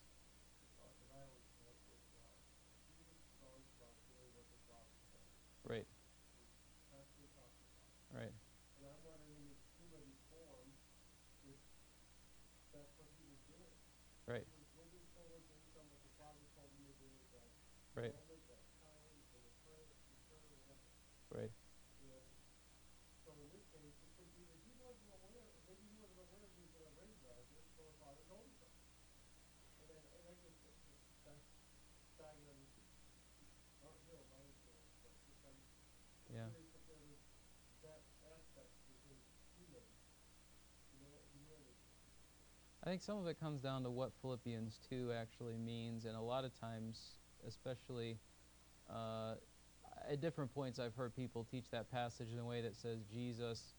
Right. 5.64 5.86
Right. 8.12 8.32
Right. 17.98 18.14
Right. 21.34 21.50
So 23.26 23.34
in 23.34 23.50
this 23.50 23.66
case, 23.74 23.96
it 24.00 24.12
could 24.14 24.30
be 24.38 24.46
that 24.46 24.60
he 24.62 24.72
wasn't 24.78 25.10
aware, 25.20 25.50
maybe 25.66 25.82
he 25.82 25.98
wasn't 25.98 26.22
aware 26.22 26.46
he 26.54 26.62
was 26.62 26.72
going 26.72 26.86
to 26.86 26.94
raise 26.94 27.18
Lazarus, 27.26 27.66
so 27.74 27.84
his 27.84 27.98
father 27.98 28.22
told 28.30 28.46
him 28.46 28.54
so. 28.56 28.70
And 29.82 29.90
then, 29.90 30.00
and 30.14 30.24
I 30.30 30.34
guess 30.40 30.56
that's 31.26 31.48
dying 32.16 32.46
on 32.48 32.58
Art 33.82 33.98
Hill, 34.06 34.24
my 34.30 34.40
influence, 34.46 34.88
but 35.02 35.12
just 35.26 35.42
I'm 35.42 35.58
Yeah. 36.30 36.48
curious 36.54 36.70
if 36.72 36.84
there 36.86 37.02
was 37.02 37.18
that 37.82 38.06
aspect 38.24 38.72
to 38.86 38.92
his 39.10 39.20
human, 39.58 39.84
you 40.94 41.02
know, 41.02 41.18
humanity. 41.34 41.82
I 42.88 42.90
think 42.92 43.02
some 43.02 43.18
of 43.18 43.26
it 43.26 43.38
comes 43.38 43.60
down 43.60 43.82
to 43.82 43.90
what 43.90 44.12
Philippians 44.22 44.78
2 44.88 45.12
actually 45.12 45.58
means, 45.58 46.06
and 46.06 46.16
a 46.16 46.20
lot 46.22 46.46
of 46.46 46.58
times, 46.58 47.16
especially 47.46 48.16
uh, 48.88 49.34
at 50.10 50.22
different 50.22 50.54
points, 50.54 50.78
I've 50.78 50.94
heard 50.94 51.14
people 51.14 51.46
teach 51.50 51.66
that 51.70 51.92
passage 51.92 52.28
in 52.32 52.38
a 52.38 52.46
way 52.46 52.62
that 52.62 52.74
says 52.74 53.00
Jesus 53.12 53.74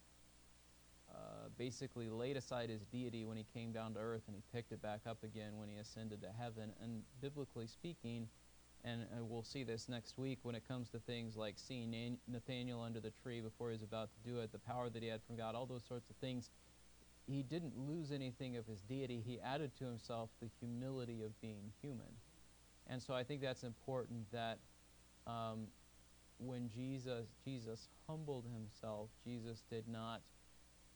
uh, 1.11 1.49
basically 1.57 2.07
laid 2.07 2.37
aside 2.37 2.69
his 2.69 2.85
deity 2.85 3.25
when 3.25 3.35
he 3.35 3.47
came 3.51 3.71
down 3.71 3.95
to 3.95 3.99
earth 3.99 4.21
and 4.27 4.35
he 4.35 4.43
picked 4.53 4.71
it 4.71 4.79
back 4.79 4.99
up 5.07 5.23
again 5.23 5.57
when 5.57 5.69
he 5.69 5.77
ascended 5.77 6.21
to 6.21 6.29
heaven. 6.39 6.71
And 6.79 7.01
biblically 7.19 7.65
speaking, 7.65 8.27
and, 8.85 9.07
we'll 9.21 9.41
see 9.41 9.63
this 9.63 9.89
next 9.89 10.19
week 10.19 10.37
when 10.43 10.53
it 10.53 10.67
comes 10.67 10.87
to 10.89 10.99
things 10.99 11.35
like 11.35 11.55
seeing 11.57 12.19
Nathaniel 12.27 12.83
under 12.83 12.99
the 12.99 13.11
tree 13.23 13.41
before 13.41 13.69
he 13.69 13.73
was 13.73 13.81
about 13.81 14.09
to 14.11 14.29
do 14.29 14.39
it, 14.41 14.51
the 14.51 14.59
power 14.59 14.87
that 14.87 15.01
he 15.01 15.09
had 15.09 15.21
from 15.25 15.35
God, 15.35 15.55
all 15.55 15.65
those 15.65 15.83
sorts 15.87 16.11
of 16.11 16.15
things. 16.17 16.51
He 17.29 17.43
didn't 17.43 17.73
lose 17.77 18.11
anything 18.11 18.57
of 18.57 18.65
his 18.65 18.81
deity. 18.81 19.21
He 19.25 19.39
added 19.39 19.71
to 19.79 19.85
himself 19.85 20.29
the 20.41 20.49
humility 20.59 21.23
of 21.23 21.39
being 21.41 21.71
human. 21.81 22.07
And 22.87 23.01
so 23.01 23.13
I 23.13 23.23
think 23.23 23.41
that's 23.41 23.63
important 23.63 24.31
that 24.31 24.57
um, 25.27 25.67
when 26.39 26.69
Jesus 26.69 27.27
Jesus 27.45 27.87
humbled 28.07 28.45
himself, 28.53 29.09
Jesus 29.23 29.63
did 29.69 29.87
not 29.87 30.21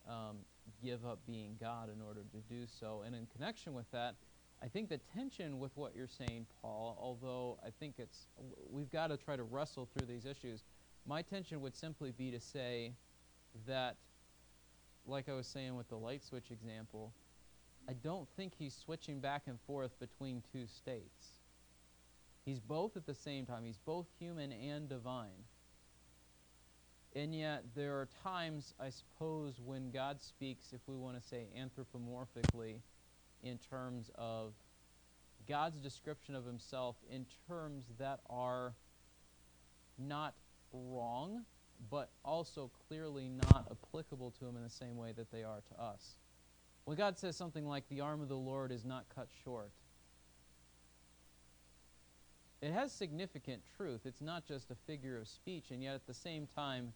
um, 0.08 0.38
give 0.82 1.06
up 1.06 1.20
being 1.26 1.56
God 1.60 1.88
in 1.94 2.02
order 2.02 2.22
to 2.32 2.54
do 2.54 2.66
so. 2.66 3.02
And 3.06 3.14
in 3.14 3.26
connection 3.26 3.74
with 3.74 3.90
that, 3.92 4.16
I 4.62 4.66
think 4.66 4.88
the 4.88 4.98
tension 5.14 5.58
with 5.58 5.72
what 5.76 5.94
you're 5.94 6.08
saying, 6.08 6.46
Paul, 6.62 6.98
although 7.00 7.58
I 7.64 7.68
think 7.78 7.94
it's 7.98 8.26
we've 8.70 8.90
got 8.90 9.08
to 9.08 9.16
try 9.16 9.36
to 9.36 9.44
wrestle 9.44 9.88
through 9.94 10.06
these 10.06 10.24
issues. 10.24 10.64
My 11.06 11.20
tension 11.20 11.60
would 11.60 11.76
simply 11.76 12.12
be 12.12 12.30
to 12.30 12.40
say 12.40 12.92
that, 13.66 13.96
like 15.06 15.28
I 15.28 15.32
was 15.32 15.46
saying 15.46 15.76
with 15.76 15.88
the 15.88 15.96
light 15.96 16.24
switch 16.24 16.50
example, 16.50 17.12
I 17.88 17.92
don't 17.92 18.28
think 18.36 18.54
he's 18.58 18.74
switching 18.74 19.20
back 19.20 19.42
and 19.46 19.58
forth 19.66 19.98
between 19.98 20.42
two 20.52 20.66
states. 20.66 21.40
He's 22.44 22.60
both 22.60 22.96
at 22.96 23.06
the 23.06 23.14
same 23.14 23.46
time. 23.46 23.64
He's 23.64 23.78
both 23.78 24.06
human 24.18 24.52
and 24.52 24.88
divine. 24.88 25.44
And 27.16 27.34
yet, 27.34 27.64
there 27.76 27.92
are 27.94 28.08
times, 28.22 28.74
I 28.80 28.90
suppose, 28.90 29.60
when 29.64 29.90
God 29.90 30.20
speaks, 30.20 30.72
if 30.72 30.80
we 30.86 30.96
want 30.96 31.20
to 31.20 31.26
say 31.26 31.46
anthropomorphically, 31.56 32.80
in 33.42 33.58
terms 33.58 34.10
of 34.16 34.52
God's 35.48 35.78
description 35.78 36.34
of 36.34 36.44
himself 36.44 36.96
in 37.10 37.26
terms 37.46 37.84
that 37.98 38.20
are 38.28 38.74
not 39.98 40.34
wrong, 40.72 41.44
but 41.90 42.10
also 42.24 42.70
clearly 42.88 43.28
not 43.28 43.66
applicable 43.70 44.30
to 44.38 44.46
him 44.46 44.56
in 44.56 44.62
the 44.62 44.70
same 44.70 44.96
way 44.96 45.12
that 45.12 45.30
they 45.30 45.42
are 45.42 45.60
to 45.68 45.82
us. 45.82 46.16
When 46.84 46.96
God 46.96 47.18
says 47.18 47.36
something 47.36 47.66
like, 47.66 47.88
the 47.88 48.00
arm 48.00 48.20
of 48.20 48.28
the 48.28 48.36
Lord 48.36 48.70
is 48.70 48.84
not 48.84 49.04
cut 49.14 49.28
short, 49.44 49.70
it 52.60 52.72
has 52.72 52.92
significant 52.92 53.62
truth. 53.76 54.02
It's 54.04 54.22
not 54.22 54.46
just 54.46 54.70
a 54.70 54.74
figure 54.86 55.18
of 55.18 55.28
speech, 55.28 55.70
and 55.70 55.82
yet 55.82 55.94
at 55.94 56.06
the 56.06 56.14
same 56.14 56.46
time, 56.46 56.92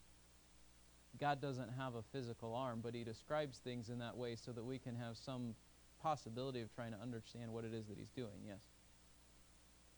God 1.21 1.41
doesn't 1.41 1.71
have 1.77 1.95
a 1.95 2.03
physical 2.03 2.55
arm, 2.55 2.81
but 2.83 2.95
he 2.95 3.03
describes 3.05 3.59
things 3.59 3.89
in 3.89 3.99
that 3.99 4.17
way 4.17 4.37
so 4.37 4.53
that 4.53 4.65
we 4.65 4.79
can 4.79 4.95
have 4.95 5.17
some 5.17 5.55
possibility 6.03 6.61
of 6.61 6.73
trying 6.75 6.93
to 6.93 7.01
understand 7.01 7.53
what 7.53 7.65
it 7.65 7.75
is 7.75 7.89
that 7.89 7.99
he's 7.99 8.13
doing. 8.15 8.39
Yes. 8.47 8.63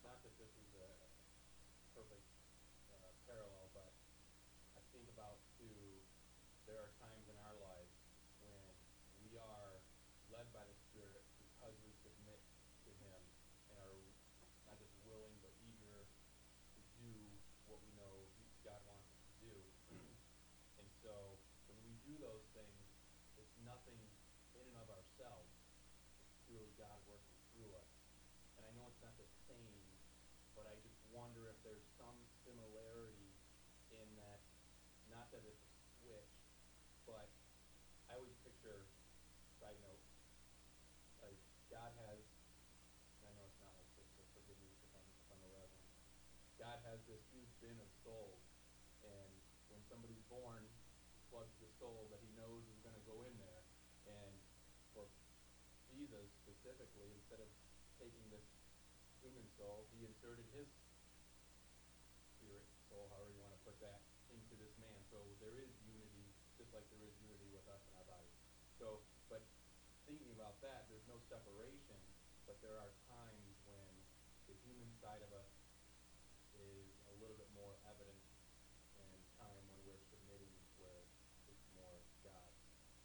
Not 0.02 0.22
that 0.24 0.32
this 0.40 0.50
is 0.56 0.70
a 0.80 0.90
perfect 1.92 2.24
uh, 2.90 3.12
parallel, 3.28 3.68
but 3.76 3.92
I 4.74 4.80
think 4.96 5.06
about 5.12 5.38
too, 5.60 5.76
there 6.64 6.80
are 6.80 6.90
times 7.04 7.28
in 7.28 7.36
our 7.44 7.56
lives 7.60 7.92
when 8.40 8.64
we 9.28 9.36
are 9.36 9.76
led 10.32 10.48
by 10.56 10.64
the 10.64 10.76
Spirit 10.88 11.20
because 11.36 11.76
we 11.84 11.92
submit 12.00 12.40
to 12.88 12.90
Him 13.04 13.20
and 13.68 13.76
are 13.76 14.00
not 14.64 14.80
just 14.80 14.96
willing 15.04 15.36
but 15.44 15.52
eager 15.60 16.08
to 16.74 16.80
do 16.96 17.12
what 17.68 17.76
we 17.84 17.92
know 18.00 18.24
he- 18.40 18.48
God 18.64 18.80
wants 18.88 19.04
us 19.12 19.20
to 19.20 19.52
do. 19.52 19.56
and 20.80 20.88
so 21.04 21.36
when 21.68 21.76
we 21.84 21.92
do 22.06 22.16
those 22.22 22.46
things, 22.56 22.80
it's 23.36 23.52
nothing 23.66 24.00
in 24.56 24.64
and 24.64 24.78
of 24.80 24.88
ourselves. 24.88 25.50
It's 26.24 26.38
truly 26.46 26.69
God 26.80 26.96
working 27.04 27.36
through 27.52 27.76
us. 27.76 27.92
And 28.56 28.64
I 28.64 28.72
know 28.72 28.88
it's 28.88 29.04
not 29.04 29.12
the 29.20 29.28
same, 29.44 29.84
but 30.56 30.64
I 30.64 30.72
just 30.80 30.96
wonder 31.12 31.52
if 31.52 31.60
there's 31.60 31.84
some 32.00 32.16
similarity 32.48 33.36
in 33.92 34.08
that, 34.16 34.40
not 35.12 35.28
that 35.36 35.44
it's 35.44 35.60
a 35.60 35.76
switch, 36.00 36.32
but 37.04 37.28
I 38.08 38.16
always 38.16 38.32
picture, 38.40 38.88
side 39.60 39.76
note, 39.84 40.00
like 41.20 41.36
God 41.68 41.92
has, 42.08 42.24
and 43.20 43.28
I 43.28 43.32
know 43.36 43.44
it's 43.44 43.60
not 43.60 43.76
like 43.76 43.92
this, 44.00 44.08
so 44.16 44.24
forgive 44.32 44.56
me 44.64 44.72
if 44.80 44.92
I'm, 44.96 45.04
if 45.04 45.28
I'm 45.36 45.42
irreverent. 45.44 45.84
God 46.56 46.80
has 46.88 47.04
this 47.04 47.20
huge 47.28 47.52
bin 47.60 47.76
of 47.76 47.90
souls, 48.00 48.40
and 49.04 49.30
when 49.68 49.84
somebody's 49.84 50.24
born, 50.32 50.64
he 51.12 51.20
plugs 51.28 51.52
the 51.60 51.68
soul 51.76 52.08
that 52.08 52.24
he 52.24 52.32
knows 52.40 52.64
is 52.72 52.80
going 52.80 52.96
to 52.96 53.04
go 53.04 53.20
in 53.28 53.36
there, 53.36 53.62
and 54.08 54.32
for 54.96 55.04
Jesus 55.92 56.32
specifically, 56.40 57.19
instead 57.30 57.46
of 57.46 57.54
taking 58.02 58.26
this 58.34 58.42
human 59.22 59.46
soul, 59.54 59.86
he 59.94 60.02
inserted 60.02 60.42
his 60.50 60.66
spirit, 62.34 62.66
soul, 62.90 63.06
however 63.14 63.30
you 63.30 63.38
want 63.38 63.54
to 63.54 63.62
put 63.62 63.78
that, 63.78 64.02
into 64.34 64.58
this 64.58 64.74
man. 64.82 64.98
So 65.14 65.22
there 65.38 65.54
is 65.62 65.70
unity, 65.86 66.26
just 66.58 66.74
like 66.74 66.82
there 66.90 67.06
is 67.06 67.14
unity 67.22 67.46
with 67.54 67.62
us 67.70 67.86
in 67.86 67.94
our 67.94 68.02
bodies. 68.10 68.34
So, 68.82 68.98
but 69.30 69.46
thinking 70.10 70.34
about 70.34 70.58
that, 70.66 70.90
there's 70.90 71.06
no 71.06 71.22
separation, 71.30 72.02
but 72.50 72.58
there 72.66 72.74
are 72.82 72.90
times 73.06 73.54
when 73.62 73.94
the 74.50 74.58
human 74.66 74.90
side 74.98 75.22
of 75.22 75.30
us 75.30 75.54
is 76.58 76.90
a 77.06 77.14
little 77.22 77.38
bit 77.38 77.46
more 77.54 77.78
evident 77.86 78.18
and 79.06 79.22
time 79.38 79.62
when 79.70 79.78
we're 79.86 80.02
submitting 80.10 80.50
where 80.82 81.06
it's 81.46 81.62
more 81.78 82.02
God, 82.26 82.50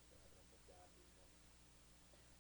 the 0.10 0.18
evidence 0.18 0.50
of 0.50 0.62
God 0.66 0.90
being 0.98 1.14
one. 1.22 1.30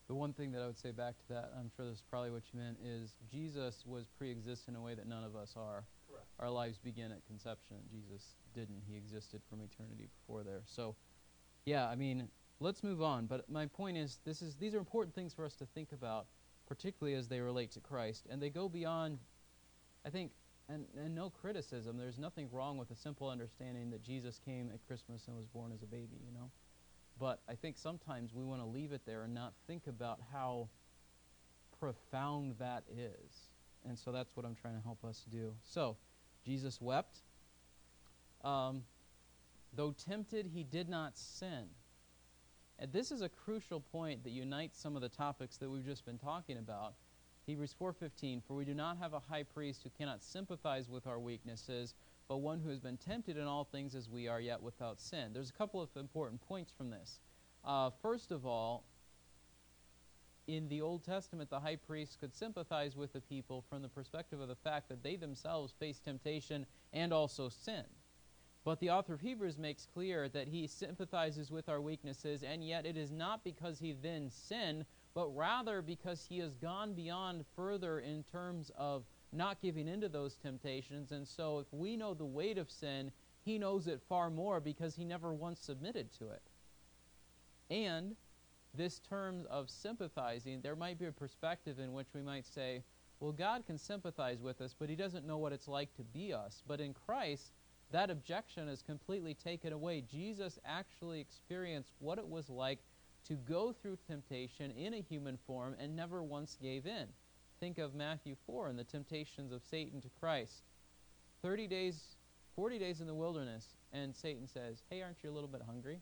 The 0.07 0.15
one 0.15 0.33
thing 0.33 0.51
that 0.51 0.61
I 0.61 0.67
would 0.67 0.77
say 0.77 0.91
back 0.91 1.17
to 1.17 1.27
that, 1.29 1.51
I'm 1.59 1.71
sure 1.75 1.85
this 1.85 1.97
is 1.97 2.03
probably 2.09 2.29
what 2.29 2.43
you 2.53 2.59
meant, 2.59 2.77
is 2.83 3.15
Jesus 3.31 3.83
was 3.87 4.05
pre-existent 4.17 4.75
in 4.75 4.81
a 4.81 4.85
way 4.85 4.93
that 4.93 5.07
none 5.07 5.23
of 5.23 5.35
us 5.35 5.55
are. 5.57 5.85
Correct. 6.07 6.27
Our 6.39 6.49
lives 6.49 6.77
begin 6.77 7.11
at 7.11 7.25
conception. 7.25 7.77
Jesus 7.91 8.35
didn't. 8.53 8.83
He 8.87 8.95
existed 8.95 9.41
from 9.49 9.61
eternity 9.61 10.07
before 10.19 10.43
there. 10.43 10.61
So, 10.65 10.95
yeah, 11.65 11.87
I 11.87 11.95
mean, 11.95 12.29
let's 12.59 12.83
move 12.83 13.01
on. 13.01 13.25
But 13.25 13.49
my 13.49 13.65
point 13.65 13.97
is, 13.97 14.19
this 14.25 14.41
is 14.41 14.55
these 14.55 14.75
are 14.75 14.77
important 14.77 15.15
things 15.15 15.33
for 15.33 15.43
us 15.43 15.55
to 15.55 15.65
think 15.65 15.91
about, 15.91 16.27
particularly 16.67 17.17
as 17.17 17.27
they 17.27 17.39
relate 17.39 17.71
to 17.71 17.79
Christ, 17.79 18.27
and 18.29 18.41
they 18.41 18.49
go 18.49 18.69
beyond. 18.69 19.17
I 20.05 20.11
think, 20.11 20.33
and, 20.69 20.85
and 21.03 21.15
no 21.15 21.31
criticism. 21.31 21.97
There's 21.97 22.19
nothing 22.19 22.47
wrong 22.51 22.77
with 22.77 22.91
a 22.91 22.95
simple 22.95 23.27
understanding 23.27 23.89
that 23.89 24.03
Jesus 24.03 24.39
came 24.45 24.69
at 24.71 24.85
Christmas 24.85 25.27
and 25.27 25.35
was 25.35 25.47
born 25.47 25.71
as 25.71 25.81
a 25.81 25.87
baby. 25.87 26.17
You 26.23 26.31
know, 26.31 26.51
but 27.19 27.39
I 27.47 27.55
think 27.55 27.77
sometimes 27.77 28.33
we 28.33 28.43
want 28.43 28.61
to 28.61 28.67
leave 28.67 28.91
it 28.91 29.01
there 29.05 29.23
and 29.23 29.33
not 29.33 29.53
think 29.67 29.87
about 29.87 30.19
how 30.33 30.69
profound 31.79 32.55
that 32.59 32.83
is. 32.91 33.49
And 33.87 33.97
so 33.97 34.11
that's 34.11 34.35
what 34.35 34.45
I'm 34.45 34.55
trying 34.55 34.75
to 34.75 34.81
help 34.81 35.03
us 35.05 35.25
do. 35.31 35.53
So, 35.63 35.97
Jesus 36.43 36.81
wept. 36.81 37.19
Um, 38.43 38.83
though 39.75 39.91
tempted, 39.91 40.47
he 40.53 40.63
did 40.63 40.89
not 40.89 41.17
sin. 41.17 41.65
And 42.77 42.91
this 42.91 43.11
is 43.11 43.21
a 43.21 43.29
crucial 43.29 43.79
point 43.79 44.23
that 44.23 44.31
unites 44.31 44.79
some 44.79 44.95
of 44.95 45.01
the 45.01 45.09
topics 45.09 45.57
that 45.57 45.69
we've 45.69 45.85
just 45.85 46.05
been 46.05 46.17
talking 46.17 46.57
about. 46.57 46.93
Hebrews 47.45 47.73
4:15 47.79 48.41
For 48.41 48.55
we 48.55 48.65
do 48.65 48.73
not 48.73 48.97
have 48.97 49.13
a 49.13 49.19
high 49.19 49.43
priest 49.43 49.83
who 49.83 49.89
cannot 49.91 50.21
sympathize 50.23 50.89
with 50.89 51.07
our 51.07 51.19
weaknesses, 51.19 51.93
but 52.27 52.37
one 52.37 52.59
who 52.59 52.69
has 52.69 52.79
been 52.79 52.97
tempted 52.97 53.37
in 53.37 53.43
all 53.43 53.63
things 53.63 53.95
as 53.95 54.09
we 54.09 54.27
are 54.27 54.39
yet 54.39 54.61
without 54.61 54.99
sin. 54.99 55.31
There's 55.33 55.49
a 55.49 55.53
couple 55.53 55.81
of 55.81 55.89
important 55.95 56.41
points 56.41 56.71
from 56.75 56.89
this. 56.89 57.19
Uh, 57.63 57.91
first 58.01 58.31
of 58.31 58.45
all, 58.45 58.83
in 60.47 60.67
the 60.69 60.81
Old 60.81 61.03
Testament, 61.03 61.49
the 61.49 61.59
high 61.59 61.75
priest 61.75 62.19
could 62.19 62.35
sympathize 62.35 62.95
with 62.95 63.13
the 63.13 63.21
people 63.21 63.63
from 63.67 63.81
the 63.81 63.89
perspective 63.89 64.39
of 64.39 64.47
the 64.47 64.55
fact 64.55 64.89
that 64.89 65.03
they 65.03 65.15
themselves 65.15 65.73
faced 65.79 66.03
temptation 66.03 66.65
and 66.93 67.11
also 67.11 67.49
sin. 67.49 67.83
But 68.63 68.79
the 68.79 68.89
author 68.89 69.13
of 69.13 69.21
Hebrews 69.21 69.57
makes 69.59 69.85
clear 69.85 70.27
that 70.29 70.47
he 70.47 70.65
sympathizes 70.65 71.51
with 71.51 71.69
our 71.69 71.81
weaknesses, 71.81 72.41
and 72.41 72.67
yet 72.67 72.85
it 72.85 72.97
is 72.97 73.11
not 73.11 73.43
because 73.43 73.77
he 73.79 73.93
then 73.93 74.29
sinned, 74.29 74.85
but 75.13 75.27
rather 75.35 75.83
because 75.83 76.25
he 76.27 76.39
has 76.39 76.55
gone 76.55 76.93
beyond 76.93 77.45
further 77.55 77.99
in 77.99 78.23
terms 78.23 78.71
of 78.75 79.03
not 79.35 79.61
giving 79.61 79.87
into 79.87 80.09
those 80.09 80.35
temptations. 80.35 81.11
And 81.11 81.27
so, 81.27 81.59
if 81.59 81.67
we 81.71 81.95
know 81.95 82.13
the 82.13 82.25
weight 82.25 82.57
of 82.57 82.69
sin, 82.69 83.11
he 83.43 83.59
knows 83.59 83.87
it 83.87 84.01
far 84.07 84.29
more 84.29 84.59
because 84.59 84.95
he 84.95 85.05
never 85.05 85.33
once 85.33 85.59
submitted 85.59 86.11
to 86.19 86.29
it. 86.29 86.41
And 87.69 88.15
this 88.73 88.99
term 88.99 89.45
of 89.49 89.69
sympathizing, 89.69 90.61
there 90.61 90.75
might 90.75 90.99
be 90.99 91.05
a 91.05 91.11
perspective 91.11 91.79
in 91.79 91.93
which 91.93 92.07
we 92.13 92.21
might 92.21 92.45
say, 92.45 92.83
well, 93.19 93.31
God 93.31 93.65
can 93.65 93.77
sympathize 93.77 94.41
with 94.41 94.61
us, 94.61 94.75
but 94.77 94.89
he 94.89 94.95
doesn't 94.95 95.25
know 95.25 95.37
what 95.37 95.53
it's 95.53 95.67
like 95.67 95.95
to 95.95 96.03
be 96.03 96.33
us. 96.33 96.63
But 96.67 96.81
in 96.81 96.93
Christ, 96.93 97.53
that 97.91 98.09
objection 98.09 98.67
is 98.67 98.81
completely 98.81 99.33
taken 99.33 99.71
away. 99.71 100.01
Jesus 100.01 100.59
actually 100.65 101.21
experienced 101.21 101.93
what 101.99 102.17
it 102.17 102.27
was 102.27 102.49
like 102.49 102.79
to 103.27 103.35
go 103.35 103.71
through 103.71 103.97
temptation 104.07 104.71
in 104.71 104.93
a 104.93 105.01
human 105.01 105.37
form 105.47 105.75
and 105.79 105.95
never 105.95 106.21
once 106.21 106.57
gave 106.61 106.85
in. 106.85 107.07
Think 107.65 107.79
of 107.79 107.95
Matthew 107.95 108.35
4 108.45 108.67
and 108.67 108.77
the 108.77 108.83
temptations 108.83 109.51
of 109.51 109.63
Satan 109.63 109.99
to 110.01 110.09
Christ. 110.19 110.65
30 111.41 111.65
days, 111.65 112.15
40 112.55 112.77
days 112.77 113.01
in 113.01 113.07
the 113.07 113.13
wilderness, 113.15 113.65
and 113.91 114.15
Satan 114.15 114.47
says, 114.47 114.83
Hey, 114.87 115.01
aren't 115.01 115.23
you 115.23 115.31
a 115.31 115.33
little 115.33 115.49
bit 115.49 115.63
hungry? 115.65 115.99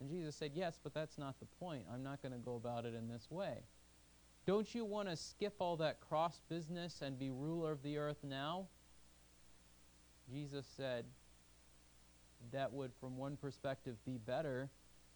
And 0.00 0.10
Jesus 0.10 0.36
said, 0.36 0.50
Yes, 0.54 0.78
but 0.82 0.92
that's 0.92 1.16
not 1.16 1.40
the 1.40 1.46
point. 1.58 1.84
I'm 1.90 2.02
not 2.02 2.20
going 2.20 2.32
to 2.32 2.38
go 2.38 2.56
about 2.56 2.84
it 2.84 2.94
in 2.94 3.08
this 3.08 3.26
way. 3.30 3.60
Don't 4.46 4.74
you 4.74 4.84
want 4.84 5.08
to 5.08 5.16
skip 5.16 5.54
all 5.58 5.78
that 5.78 6.02
cross 6.06 6.42
business 6.50 7.00
and 7.00 7.18
be 7.18 7.30
ruler 7.30 7.72
of 7.72 7.82
the 7.82 7.96
earth 7.96 8.22
now? 8.22 8.66
Jesus 10.30 10.66
said, 10.76 11.06
That 12.52 12.70
would, 12.70 12.90
from 13.00 13.16
one 13.16 13.38
perspective, 13.38 13.96
be 14.04 14.18
better, 14.18 14.68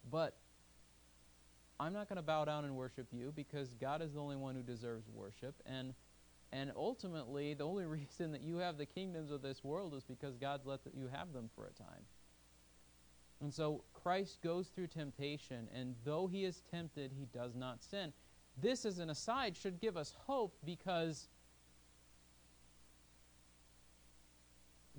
but 0.09 0.37
I'm 1.81 1.93
not 1.93 2.07
going 2.07 2.17
to 2.17 2.21
bow 2.21 2.45
down 2.45 2.63
and 2.63 2.75
worship 2.75 3.07
you 3.11 3.33
because 3.35 3.73
God 3.73 4.03
is 4.03 4.13
the 4.13 4.19
only 4.19 4.35
one 4.35 4.55
who 4.55 4.61
deserves 4.61 5.09
worship. 5.09 5.55
And 5.65 5.95
and 6.53 6.71
ultimately, 6.75 7.53
the 7.53 7.63
only 7.63 7.85
reason 7.99 8.31
that 8.33 8.41
you 8.41 8.57
have 8.57 8.77
the 8.77 8.85
kingdoms 8.85 9.31
of 9.31 9.41
this 9.41 9.63
world 9.63 9.95
is 9.95 10.03
because 10.03 10.37
God's 10.37 10.65
let 10.65 10.81
you 10.93 11.09
have 11.11 11.33
them 11.33 11.49
for 11.55 11.65
a 11.65 11.73
time. 11.73 12.03
And 13.41 13.51
so 13.51 13.83
Christ 13.93 14.39
goes 14.43 14.67
through 14.67 14.87
temptation, 14.87 15.67
and 15.73 15.95
though 16.05 16.27
he 16.27 16.45
is 16.45 16.61
tempted, 16.69 17.11
he 17.17 17.25
does 17.33 17.55
not 17.55 17.81
sin. 17.81 18.13
This, 18.61 18.85
as 18.85 18.99
an 18.99 19.09
aside, 19.09 19.57
should 19.57 19.79
give 19.79 19.97
us 19.97 20.13
hope 20.27 20.55
because 20.63 21.29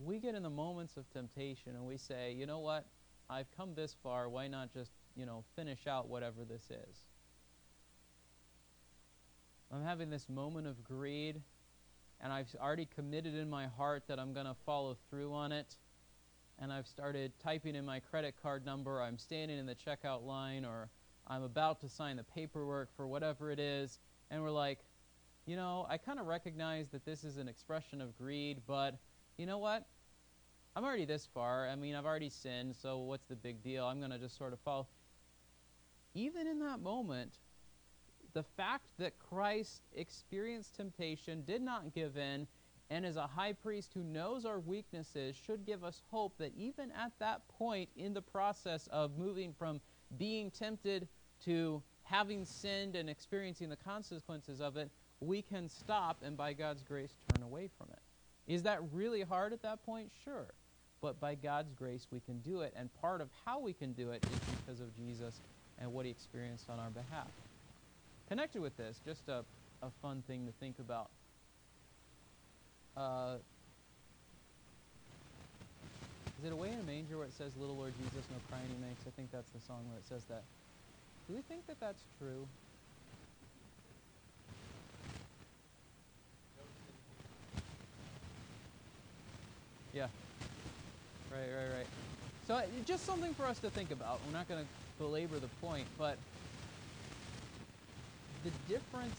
we 0.02 0.18
get 0.18 0.34
in 0.34 0.42
the 0.42 0.50
moments 0.50 0.96
of 0.96 1.08
temptation 1.12 1.76
and 1.76 1.86
we 1.86 1.96
say, 1.96 2.32
you 2.32 2.46
know 2.46 2.58
what? 2.58 2.86
I've 3.30 3.50
come 3.56 3.74
this 3.74 3.94
far. 4.02 4.28
Why 4.28 4.48
not 4.48 4.72
just, 4.72 4.90
you 5.16 5.26
know, 5.26 5.44
finish 5.56 5.86
out 5.86 6.08
whatever 6.08 6.44
this 6.44 6.62
is? 6.70 6.96
I'm 9.72 9.84
having 9.84 10.10
this 10.10 10.28
moment 10.28 10.66
of 10.66 10.84
greed, 10.84 11.40
and 12.20 12.32
I've 12.32 12.54
already 12.60 12.86
committed 12.94 13.34
in 13.34 13.48
my 13.48 13.66
heart 13.66 14.04
that 14.08 14.18
I'm 14.18 14.34
going 14.34 14.46
to 14.46 14.56
follow 14.66 14.96
through 15.08 15.32
on 15.32 15.50
it. 15.50 15.76
And 16.58 16.70
I've 16.70 16.86
started 16.86 17.32
typing 17.42 17.74
in 17.74 17.84
my 17.84 17.98
credit 17.98 18.34
card 18.42 18.66
number. 18.66 19.00
I'm 19.00 19.16
standing 19.16 19.58
in 19.58 19.66
the 19.66 19.74
checkout 19.74 20.24
line, 20.24 20.64
or 20.64 20.90
I'm 21.26 21.42
about 21.42 21.80
to 21.80 21.88
sign 21.88 22.16
the 22.16 22.22
paperwork 22.22 22.94
for 22.94 23.06
whatever 23.06 23.50
it 23.50 23.58
is. 23.58 23.98
And 24.30 24.42
we're 24.42 24.50
like, 24.50 24.80
you 25.46 25.56
know, 25.56 25.86
I 25.88 25.96
kind 25.96 26.20
of 26.20 26.26
recognize 26.26 26.90
that 26.90 27.04
this 27.04 27.24
is 27.24 27.38
an 27.38 27.48
expression 27.48 28.00
of 28.00 28.16
greed, 28.16 28.60
but 28.66 28.98
you 29.38 29.46
know 29.46 29.58
what? 29.58 29.86
I'm 30.76 30.84
already 30.84 31.04
this 31.04 31.26
far. 31.34 31.68
I 31.68 31.74
mean, 31.74 31.94
I've 31.94 32.06
already 32.06 32.30
sinned, 32.30 32.76
so 32.76 32.98
what's 32.98 33.26
the 33.26 33.36
big 33.36 33.62
deal? 33.62 33.84
I'm 33.84 33.98
going 33.98 34.12
to 34.12 34.18
just 34.18 34.36
sort 34.36 34.52
of 34.52 34.60
follow. 34.60 34.86
Even 36.14 36.46
in 36.46 36.58
that 36.60 36.80
moment, 36.80 37.38
the 38.34 38.42
fact 38.42 38.86
that 38.98 39.18
Christ 39.18 39.82
experienced 39.94 40.76
temptation, 40.76 41.42
did 41.44 41.62
not 41.62 41.94
give 41.94 42.16
in, 42.16 42.46
and 42.90 43.06
is 43.06 43.16
a 43.16 43.26
high 43.26 43.54
priest 43.54 43.92
who 43.94 44.02
knows 44.02 44.44
our 44.44 44.60
weaknesses 44.60 45.34
should 45.34 45.64
give 45.64 45.82
us 45.82 46.02
hope 46.10 46.36
that 46.38 46.52
even 46.56 46.90
at 46.92 47.12
that 47.20 47.46
point 47.48 47.88
in 47.96 48.12
the 48.12 48.20
process 48.20 48.86
of 48.88 49.16
moving 49.16 49.54
from 49.58 49.80
being 50.18 50.50
tempted 50.50 51.08
to 51.44 51.82
having 52.02 52.44
sinned 52.44 52.94
and 52.94 53.08
experiencing 53.08 53.70
the 53.70 53.76
consequences 53.76 54.60
of 54.60 54.76
it, 54.76 54.90
we 55.20 55.40
can 55.40 55.68
stop 55.68 56.22
and 56.22 56.36
by 56.36 56.52
God's 56.52 56.82
grace 56.82 57.16
turn 57.32 57.42
away 57.42 57.70
from 57.78 57.88
it. 57.92 58.00
Is 58.46 58.62
that 58.64 58.80
really 58.92 59.22
hard 59.22 59.52
at 59.52 59.62
that 59.62 59.84
point? 59.86 60.10
Sure. 60.24 60.48
But 61.00 61.18
by 61.18 61.34
God's 61.34 61.72
grace, 61.72 62.08
we 62.10 62.20
can 62.20 62.40
do 62.40 62.60
it. 62.60 62.74
And 62.76 62.92
part 63.00 63.20
of 63.20 63.28
how 63.44 63.58
we 63.58 63.72
can 63.72 63.92
do 63.92 64.10
it 64.10 64.24
is 64.24 64.38
because 64.56 64.80
of 64.80 64.94
Jesus 64.94 65.40
and 65.82 65.92
what 65.92 66.06
he 66.06 66.10
experienced 66.10 66.70
on 66.70 66.78
our 66.78 66.90
behalf. 66.90 67.26
Connected 68.28 68.62
with 68.62 68.76
this, 68.76 69.00
just 69.04 69.28
a, 69.28 69.44
a 69.82 69.90
fun 70.00 70.22
thing 70.26 70.46
to 70.46 70.52
think 70.52 70.78
about. 70.78 71.10
Uh, 72.96 73.34
is 76.38 76.46
it 76.46 76.52
Away 76.52 76.68
in 76.68 76.78
a 76.78 76.82
Manger 76.84 77.18
where 77.18 77.26
it 77.26 77.32
says, 77.36 77.52
Little 77.58 77.76
Lord 77.76 77.92
Jesus, 77.98 78.26
no 78.30 78.36
crying 78.48 78.64
he 78.68 78.86
makes? 78.86 79.00
I 79.06 79.10
think 79.10 79.30
that's 79.32 79.50
the 79.50 79.60
song 79.66 79.84
where 79.90 79.98
it 79.98 80.06
says 80.08 80.22
that. 80.28 80.44
Do 81.28 81.34
we 81.34 81.42
think 81.42 81.66
that 81.66 81.80
that's 81.80 82.02
true? 82.18 82.46
Yeah. 89.92 90.06
Right, 91.30 91.40
right, 91.40 91.76
right. 91.78 91.86
So 92.46 92.54
uh, 92.54 92.62
just 92.86 93.04
something 93.04 93.34
for 93.34 93.44
us 93.44 93.58
to 93.60 93.70
think 93.70 93.90
about. 93.90 94.20
We're 94.26 94.36
not 94.36 94.48
going 94.48 94.62
to 94.62 94.66
belabor 95.02 95.40
the 95.40 95.50
point, 95.60 95.86
but 95.98 96.16
the 98.44 98.50
difference 98.72 99.18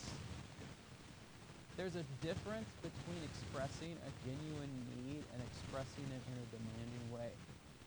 there's 1.76 1.96
a 1.96 2.04
difference 2.24 2.68
between 2.80 3.20
expressing 3.24 3.96
a 4.06 4.10
genuine 4.24 4.70
need 4.94 5.24
and 5.34 5.42
expressing 5.42 6.06
it 6.08 6.22
in 6.30 6.36
a 6.38 6.46
demanding 6.54 7.04
way. 7.12 7.28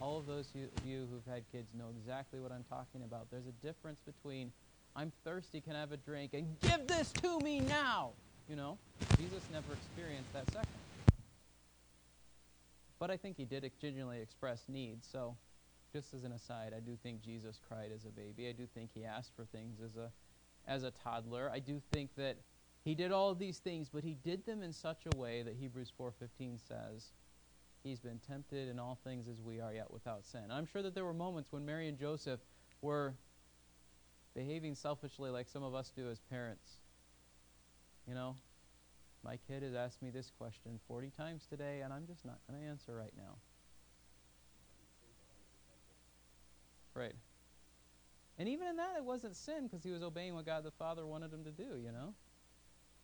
All 0.02 0.20
of 0.20 0.28
those 0.28 0.46
of 0.54 0.86
you 0.86 1.08
who've 1.10 1.34
had 1.34 1.44
kids 1.52 1.68
know 1.74 1.86
exactly 1.98 2.40
what 2.40 2.52
I'm 2.52 2.66
talking 2.70 3.02
about. 3.04 3.32
There's 3.32 3.48
a 3.48 3.66
difference 3.66 4.00
between 4.06 4.52
I'm 4.96 5.12
thirsty, 5.24 5.62
can 5.62 5.76
I 5.76 5.80
have 5.80 5.94
a 5.94 5.98
drink, 5.98 6.34
and 6.34 6.60
give 6.62 6.86
this 6.86 7.12
to 7.24 7.40
me 7.40 7.62
now. 7.62 8.12
You 8.50 8.58
know, 8.58 8.78
Jesus 9.18 9.42
never 9.52 9.74
experienced 9.74 10.34
that 10.34 10.52
second. 10.52 10.68
But 13.00 13.10
I 13.10 13.18
think 13.18 13.38
he 13.38 13.46
did 13.46 13.70
genuinely 13.80 14.22
express 14.22 14.64
needs. 14.68 15.08
So, 15.10 15.36
just 15.91 16.13
as 16.13 16.23
an 16.23 16.32
aside, 16.32 16.73
I 16.76 16.80
do 16.80 16.95
think 16.95 17.21
Jesus 17.21 17.60
cried 17.67 17.91
as 17.93 18.06
a 18.06 18.10
baby. 18.10 18.47
I 18.47 18.52
do 18.52 18.65
think 18.65 18.91
he 18.93 19.06
asked 19.06 19.32
for 19.36 19.45
things 19.45 19.80
as 19.84 19.95
a 19.95 20.12
as 20.67 20.84
a 20.84 20.91
toddler. 20.91 21.50
I 21.52 21.60
do 21.60 21.82
think 21.91 22.15
that 22.15 22.38
he 22.84 22.93
did 22.93 23.12
all 23.12 23.30
of 23.30 23.39
these 23.39 23.60
things, 23.60 23.89
but 23.89 24.04
he 24.04 24.13
did 24.13 24.45
them 24.45 24.62
in 24.62 24.73
such 24.73 25.06
a 25.06 25.13
way 25.13 25.41
that 25.43 25.56
Hebrews 25.56 25.91
4:15 25.97 26.60
says, 26.67 27.12
he's 27.84 28.00
been 28.00 28.19
tempted 28.19 28.67
in 28.67 28.80
all 28.80 28.97
things 29.04 29.28
as 29.28 29.41
we 29.41 29.60
are 29.60 29.73
yet 29.73 29.91
without 29.91 30.26
sin. 30.26 30.52
I'm 30.52 30.65
sure 30.65 30.82
that 30.82 30.93
there 30.93 31.06
were 31.06 31.13
moments 31.13 31.52
when 31.52 31.65
Mary 31.65 31.88
and 31.88 31.97
Joseph 31.97 32.41
were 32.82 33.15
behaving 34.36 34.76
selfishly 34.76 35.30
like 35.30 35.47
some 35.47 35.63
of 35.63 35.73
us 35.73 35.91
do 35.95 36.10
as 36.10 36.19
parents. 36.19 36.78
You 38.08 38.13
know, 38.13 38.36
my 39.23 39.38
kid 39.38 39.63
has 39.63 39.73
asked 39.73 40.02
me 40.02 40.10
this 40.10 40.32
question 40.38 40.80
40 40.88 41.10
times 41.10 41.45
today, 41.50 41.82
and 41.82 41.91
I'm 41.91 42.06
just 42.08 42.26
not 42.26 42.39
going 42.47 42.62
to 42.62 42.67
answer 42.67 42.95
right 42.95 43.13
now. 43.17 43.36
Right. 46.98 47.14
And 48.40 48.50
even 48.50 48.68
in 48.68 48.76
that, 48.78 48.96
it 48.98 49.04
wasn't 49.04 49.36
sin 49.36 49.68
because 49.68 49.84
he 49.84 49.92
was 49.92 50.02
obeying 50.02 50.34
what 50.34 50.46
God 50.46 50.64
the 50.64 50.72
Father 50.72 51.06
wanted 51.06 51.32
him 51.32 51.44
to 51.44 51.52
do, 51.52 51.78
you 51.84 51.92
know? 51.92 52.14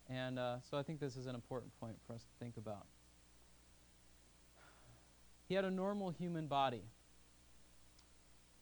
And 0.09 0.39
uh, 0.39 0.57
so 0.69 0.77
I 0.77 0.83
think 0.83 0.99
this 0.99 1.15
is 1.15 1.27
an 1.27 1.35
important 1.35 1.71
point 1.79 1.95
for 2.07 2.13
us 2.13 2.23
to 2.23 2.43
think 2.43 2.57
about. 2.57 2.87
He 5.47 5.53
had 5.53 5.65
a 5.65 5.71
normal 5.71 6.09
human 6.09 6.47
body. 6.47 6.81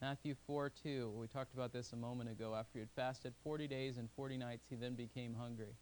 Matthew 0.02 0.36
4 0.48 0.72
2, 0.84 1.13
we 1.15 1.28
talked 1.28 1.54
about 1.54 1.72
this 1.72 1.94
a 1.94 1.96
moment 1.96 2.30
ago. 2.30 2.54
After 2.54 2.72
he 2.74 2.80
had 2.80 2.89
fasted 2.96 3.34
40 3.44 3.67
days 3.67 3.98
and 3.98 4.10
40 4.15 4.38
nights, 4.38 4.65
he 4.70 4.76
then 4.76 4.96
became 4.96 5.34
hungry. 5.34 5.76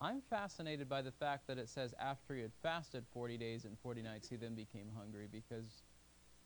I'm 0.00 0.22
fascinated 0.30 0.88
by 0.88 1.02
the 1.02 1.12
fact 1.12 1.46
that 1.48 1.58
it 1.58 1.68
says 1.68 1.92
after 2.00 2.34
he 2.34 2.42
had 2.42 2.52
fasted 2.62 3.04
40 3.12 3.36
days 3.36 3.64
and 3.64 3.76
40 3.82 4.02
nights, 4.02 4.28
he 4.28 4.36
then 4.36 4.54
became 4.54 4.90
hungry 4.96 5.28
because 5.30 5.82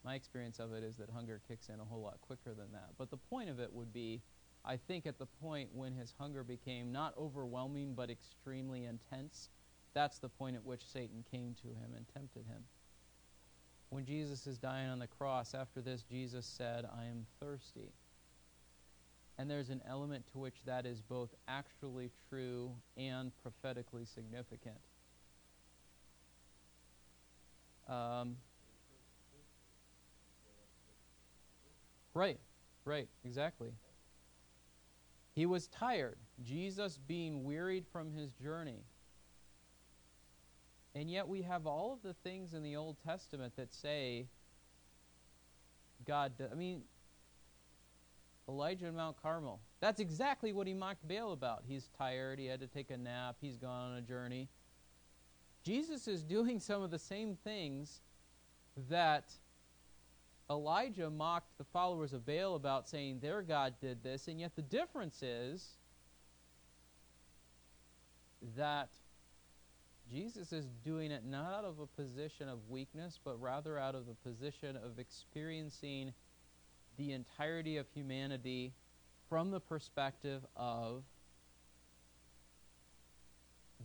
my 0.06 0.14
experience 0.14 0.60
of 0.60 0.72
it 0.72 0.84
is 0.84 0.96
that 0.96 1.10
hunger 1.10 1.40
kicks 1.48 1.68
in 1.68 1.80
a 1.80 1.84
whole 1.84 2.00
lot 2.00 2.20
quicker 2.20 2.54
than 2.54 2.70
that. 2.72 2.90
But 2.96 3.10
the 3.10 3.16
point 3.16 3.50
of 3.50 3.58
it 3.58 3.72
would 3.72 3.92
be 3.92 4.22
I 4.64 4.76
think 4.76 5.06
at 5.06 5.18
the 5.18 5.26
point 5.26 5.70
when 5.72 5.92
his 5.92 6.12
hunger 6.18 6.42
became 6.42 6.90
not 6.90 7.14
overwhelming 7.16 7.94
but 7.94 8.10
extremely 8.10 8.84
intense, 8.84 9.50
that's 9.94 10.18
the 10.18 10.28
point 10.28 10.56
at 10.56 10.64
which 10.64 10.84
Satan 10.84 11.24
came 11.30 11.54
to 11.62 11.68
him 11.68 11.94
and 11.96 12.04
tempted 12.12 12.44
him. 12.46 12.64
When 13.90 14.04
Jesus 14.04 14.46
is 14.48 14.58
dying 14.58 14.88
on 14.88 14.98
the 14.98 15.06
cross, 15.06 15.54
after 15.54 15.80
this, 15.80 16.02
Jesus 16.02 16.44
said, 16.44 16.84
I 16.84 17.04
am 17.04 17.26
thirsty. 17.40 17.92
And 19.38 19.48
there's 19.48 19.70
an 19.70 19.82
element 19.88 20.26
to 20.32 20.38
which 20.38 20.56
that 20.64 20.84
is 20.84 21.00
both 21.00 21.32
actually 21.46 22.10
true 22.28 22.72
and 22.96 23.30
prophetically 23.42 24.04
significant. 24.04 24.78
Um, 27.88 28.36
right, 32.16 32.38
right, 32.84 33.08
exactly. 33.24 33.70
He 35.34 35.46
was 35.46 35.68
tired, 35.68 36.16
Jesus 36.42 36.98
being 37.06 37.44
wearied 37.44 37.84
from 37.92 38.10
his 38.10 38.32
journey. 38.32 38.84
And 40.94 41.10
yet 41.10 41.28
we 41.28 41.42
have 41.42 41.66
all 41.66 41.92
of 41.92 42.02
the 42.02 42.14
things 42.14 42.54
in 42.54 42.62
the 42.62 42.76
Old 42.76 42.96
Testament 43.04 43.52
that 43.56 43.74
say 43.74 44.28
God, 46.06 46.32
I 46.50 46.54
mean, 46.54 46.82
Elijah 48.48 48.86
in 48.86 48.94
Mount 48.94 49.20
Carmel. 49.20 49.60
That's 49.80 50.00
exactly 50.00 50.52
what 50.52 50.66
he 50.66 50.74
mocked 50.74 51.06
Baal 51.06 51.32
about. 51.32 51.64
He's 51.66 51.88
tired, 51.98 52.38
he 52.38 52.46
had 52.46 52.60
to 52.60 52.66
take 52.66 52.90
a 52.90 52.96
nap, 52.96 53.36
he's 53.40 53.56
gone 53.56 53.92
on 53.92 53.98
a 53.98 54.00
journey. 54.02 54.48
Jesus 55.64 56.06
is 56.06 56.22
doing 56.22 56.60
some 56.60 56.82
of 56.82 56.90
the 56.90 56.98
same 56.98 57.36
things 57.42 58.00
that 58.88 59.32
Elijah 60.48 61.10
mocked 61.10 61.58
the 61.58 61.64
followers 61.64 62.12
of 62.12 62.24
Baal 62.24 62.54
about 62.54 62.88
saying 62.88 63.18
their 63.20 63.42
God 63.42 63.74
did 63.80 64.02
this, 64.02 64.28
and 64.28 64.40
yet 64.40 64.54
the 64.54 64.62
difference 64.62 65.22
is 65.22 65.70
that 68.56 68.90
Jesus 70.08 70.52
is 70.52 70.66
doing 70.84 71.10
it 71.10 71.24
not 71.24 71.52
out 71.52 71.64
of 71.64 71.80
a 71.80 71.86
position 71.86 72.48
of 72.48 72.68
weakness, 72.68 73.18
but 73.24 73.40
rather 73.40 73.76
out 73.76 73.96
of 73.96 74.04
a 74.08 74.28
position 74.28 74.76
of 74.76 75.00
experiencing 75.00 76.12
the 76.96 77.12
entirety 77.12 77.76
of 77.76 77.86
humanity 77.92 78.72
from 79.28 79.50
the 79.50 79.58
perspective 79.58 80.42
of 80.54 81.02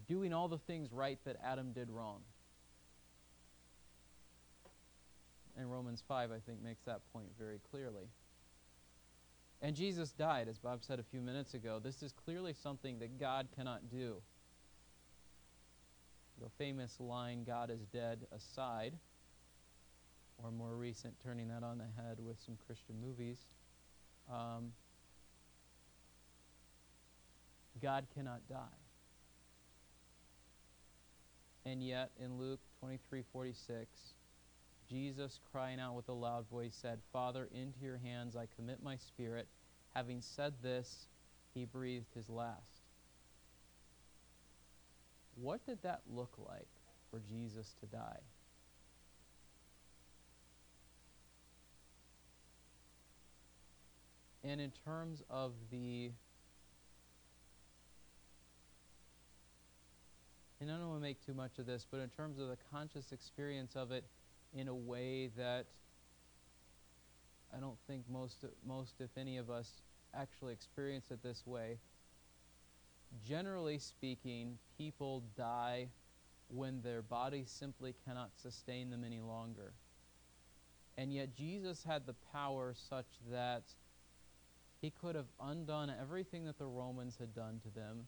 doing 0.08 0.32
all 0.32 0.48
the 0.48 0.60
things 0.60 0.92
right 0.92 1.18
that 1.26 1.38
Adam 1.44 1.74
did 1.74 1.90
wrong. 1.90 2.22
And 5.62 5.72
Romans 5.72 6.04
5, 6.08 6.32
I 6.32 6.40
think, 6.40 6.64
makes 6.64 6.82
that 6.86 7.02
point 7.14 7.28
very 7.38 7.60
clearly. 7.70 8.10
And 9.62 9.76
Jesus 9.76 10.10
died, 10.10 10.48
as 10.48 10.58
Bob 10.58 10.84
said 10.84 11.00
a 11.00 11.04
few 11.04 11.22
minutes 11.22 11.54
ago. 11.54 11.80
This 11.80 12.02
is 12.02 12.12
clearly 12.26 12.56
something 12.64 12.98
that 12.98 13.20
God 13.20 13.48
cannot 13.56 13.92
do. 13.92 14.16
The 16.42 16.50
famous 16.58 17.00
line, 17.00 17.44
God 17.44 17.70
is 17.70 17.82
dead, 17.94 18.26
aside, 18.36 18.94
or 20.44 20.50
more 20.50 20.76
recent, 20.76 21.14
turning 21.24 21.50
that 21.50 21.62
on 21.62 21.78
the 21.78 22.02
head 22.02 22.18
with 22.20 22.38
some 22.44 22.58
Christian 22.66 22.96
movies. 23.00 23.38
Um, 24.34 24.72
God 27.80 28.08
cannot 28.16 28.40
die. 28.50 28.80
And 31.68 31.84
yet, 31.84 32.10
in 32.20 32.40
Luke 32.40 32.62
23:46, 32.84 34.16
Jesus, 34.92 35.40
crying 35.54 35.80
out 35.80 35.96
with 35.96 36.10
a 36.10 36.14
loud 36.14 36.50
voice, 36.50 36.78
said, 36.80 37.00
Father, 37.14 37.48
into 37.54 37.80
your 37.82 37.98
hands 37.98 38.36
I 38.36 38.48
commit 38.58 38.84
my 38.84 38.98
spirit. 38.98 39.48
Having 39.96 40.22
said 40.22 40.54
this, 40.62 41.08
he 41.54 41.64
breathed 41.64 42.14
his 42.14 42.30
last. 42.30 42.82
What 45.36 45.66
did 45.66 45.82
that 45.84 46.02
look 46.14 46.34
like 46.38 46.68
for 47.10 47.20
Jesus 47.20 47.74
to 47.80 47.86
die? 47.86 48.20
And 54.44 54.60
in 54.60 54.72
terms 54.86 55.22
of 55.30 55.54
the 55.72 56.12
and 60.60 60.70
I 60.70 60.78
don't 60.78 60.90
want 60.90 61.00
to 61.00 61.04
make 61.04 61.26
too 61.26 61.34
much 61.34 61.58
of 61.58 61.66
this, 61.66 61.88
but 61.90 62.02
in 62.02 62.10
terms 62.10 62.38
of 62.40 62.50
the 62.50 62.58
conscious 62.72 63.12
experience 63.12 63.76
of 63.76 63.92
it 63.92 64.04
in 64.54 64.68
a 64.68 64.76
way 64.76 65.30
that 65.38 65.66
I 67.56 67.60
don't 67.60 67.78
think 67.88 68.04
most, 68.10 68.46
most 68.66 68.96
if 69.00 69.10
any 69.18 69.38
of 69.38 69.50
us 69.50 69.70
actually 70.14 70.54
experience 70.54 71.06
it 71.12 71.22
this 71.24 71.46
way. 71.46 71.78
Generally 73.28 73.80
speaking, 73.80 74.58
people 74.78 75.24
die 75.38 75.88
when 76.48 76.82
their 76.82 77.02
body 77.02 77.44
simply 77.46 77.94
cannot 78.06 78.32
sustain 78.42 78.90
them 78.90 79.04
any 79.06 79.20
longer. 79.20 79.74
And 80.98 81.14
yet 81.14 81.36
Jesus 81.36 81.84
had 81.84 82.06
the 82.06 82.16
power 82.32 82.74
such 82.90 83.08
that 83.32 83.64
he 84.82 84.92
could 85.02 85.16
have 85.16 85.28
undone 85.40 85.92
everything 86.02 86.46
that 86.46 86.58
the 86.58 86.66
Romans 86.66 87.18
had 87.20 87.34
done 87.34 87.60
to 87.64 87.70
them 87.70 88.08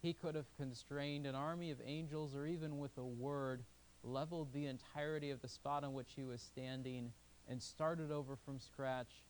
he 0.00 0.12
could 0.12 0.34
have 0.34 0.46
constrained 0.56 1.26
an 1.26 1.34
army 1.34 1.70
of 1.70 1.80
angels, 1.84 2.34
or 2.34 2.46
even 2.46 2.78
with 2.78 2.96
a 2.98 3.04
word, 3.04 3.64
leveled 4.02 4.52
the 4.52 4.66
entirety 4.66 5.30
of 5.30 5.40
the 5.40 5.48
spot 5.48 5.84
on 5.84 5.92
which 5.92 6.12
he 6.14 6.24
was 6.24 6.40
standing 6.40 7.12
and 7.48 7.62
started 7.62 8.10
over 8.10 8.36
from 8.36 8.58
scratch. 8.58 9.24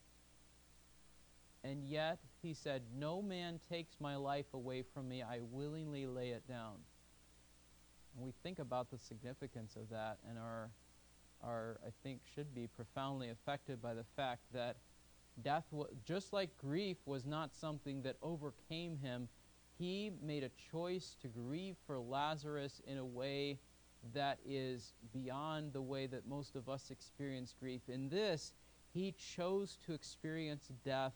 And 1.65 1.85
yet, 1.85 2.19
he 2.43 2.55
said, 2.55 2.83
No 2.97 3.21
man 3.21 3.61
takes 3.69 3.97
my 4.01 4.17
life 4.17 4.53
away 4.55 4.83
from 4.83 5.09
me. 5.09 5.23
I 5.23 5.41
willingly 5.51 6.07
lay 6.07 6.31
it 6.31 6.47
down. 6.47 6.77
And 8.17 8.25
we 8.25 8.33
think 8.43 8.59
about 8.59 8.91
the 8.91 8.99
significance 8.99 9.77
of 9.77 9.89
that 9.91 10.19
and 10.29 10.39
are, 10.39 10.71
are 11.43 11.79
I 11.87 11.91
think, 12.03 12.21
should 12.35 12.55
be 12.55 12.67
profoundly 12.67 13.31
affected 13.31 13.83
by 13.83 13.95
the 13.95 14.05
fact 14.17 14.43
that 14.53 14.77
death, 15.43 15.65
just 16.05 16.33
like 16.33 16.57
grief, 16.59 16.97
was 17.07 17.27
not 17.27 17.55
something 17.55 18.03
that 18.03 18.17
overcame 18.23 18.97
him 18.97 19.29
he 19.79 20.11
made 20.21 20.43
a 20.43 20.51
choice 20.73 21.17
to 21.23 21.29
grieve 21.29 21.77
for 21.87 22.01
Lazarus 22.01 22.81
in 22.87 22.99
a 22.99 23.05
way 23.05 23.61
that 24.15 24.39
is 24.47 24.93
beyond 25.13 25.73
the 25.73 25.83
way 25.83 26.07
that 26.07 26.27
most 26.27 26.57
of 26.57 26.69
us 26.69 26.91
experience 26.91 27.55
grief. 27.59 27.83
In 27.89 28.09
this, 28.09 28.53
he 28.93 29.15
chose 29.35 29.77
to 29.87 29.93
experience 29.93 30.69
death 30.85 31.15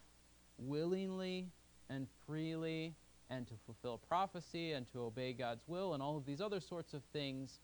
willingly 0.58 1.48
and 1.88 2.06
freely 2.26 2.94
and 3.30 3.46
to 3.46 3.54
fulfill 3.64 3.98
prophecy 3.98 4.72
and 4.72 4.86
to 4.92 5.02
obey 5.02 5.32
God's 5.32 5.66
will 5.66 5.94
and 5.94 6.02
all 6.02 6.16
of 6.16 6.26
these 6.26 6.40
other 6.40 6.60
sorts 6.60 6.92
of 6.92 7.02
things. 7.12 7.60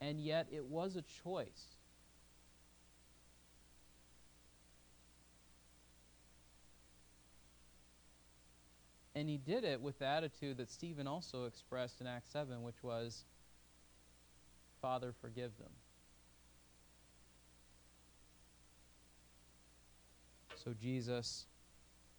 And 0.00 0.20
yet, 0.20 0.48
it 0.50 0.64
was 0.64 0.96
a 0.96 1.04
choice. 1.22 1.76
And 9.14 9.28
he 9.28 9.36
did 9.36 9.62
it 9.64 9.80
with 9.80 9.98
the 9.98 10.06
attitude 10.06 10.56
that 10.56 10.70
Stephen 10.70 11.06
also 11.06 11.44
expressed 11.44 12.00
in 12.00 12.06
Acts 12.06 12.30
7, 12.30 12.62
which 12.62 12.82
was, 12.82 13.24
Father, 14.82 15.14
forgive 15.20 15.56
them. 15.58 15.70
So 20.56 20.74
Jesus 20.74 21.46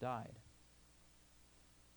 died. 0.02 0.40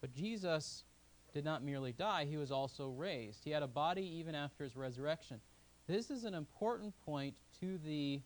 But 0.00 0.12
Jesus 0.12 0.84
did 1.32 1.44
not 1.44 1.62
merely 1.62 1.92
die, 1.92 2.24
he 2.24 2.36
was 2.36 2.50
also 2.50 2.88
raised. 2.88 3.44
He 3.44 3.50
had 3.50 3.62
a 3.62 3.68
body 3.68 4.02
even 4.18 4.34
after 4.34 4.64
his 4.64 4.76
resurrection. 4.76 5.40
This 5.86 6.10
is 6.10 6.24
an 6.24 6.34
important 6.34 6.94
point 7.04 7.36
to 7.60 7.78
the 7.78 8.20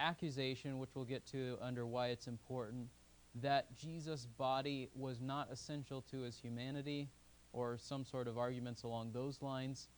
accusation, 0.00 0.78
which 0.78 0.90
we'll 0.94 1.04
get 1.04 1.26
to 1.26 1.58
under 1.60 1.86
why 1.86 2.08
it's 2.08 2.26
important 2.26 2.88
that 3.42 3.74
Jesus' 3.76 4.26
body 4.38 4.88
was 4.94 5.20
not 5.20 5.48
essential 5.50 6.02
to 6.10 6.20
his 6.20 6.38
humanity 6.38 7.08
or 7.52 7.76
some 7.76 8.04
sort 8.04 8.28
of 8.28 8.38
arguments 8.38 8.84
along 8.84 9.12
those 9.12 9.42
lines. 9.42 9.88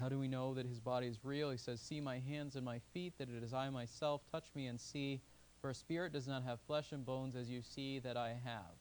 How 0.00 0.08
do 0.08 0.18
we 0.18 0.28
know 0.28 0.54
that 0.54 0.66
his 0.66 0.80
body 0.80 1.06
is 1.06 1.18
real? 1.22 1.50
He 1.50 1.56
says, 1.56 1.80
See 1.80 2.00
my 2.00 2.18
hands 2.18 2.56
and 2.56 2.64
my 2.64 2.80
feet, 2.92 3.14
that 3.18 3.28
it 3.28 3.42
is 3.42 3.52
I 3.52 3.70
myself. 3.70 4.22
Touch 4.30 4.46
me 4.54 4.66
and 4.66 4.80
see, 4.80 5.20
for 5.60 5.70
a 5.70 5.74
spirit 5.74 6.12
does 6.12 6.26
not 6.26 6.42
have 6.44 6.60
flesh 6.66 6.92
and 6.92 7.04
bones 7.04 7.36
as 7.36 7.50
you 7.50 7.62
see 7.62 7.98
that 8.00 8.16
I 8.16 8.36
have. 8.44 8.76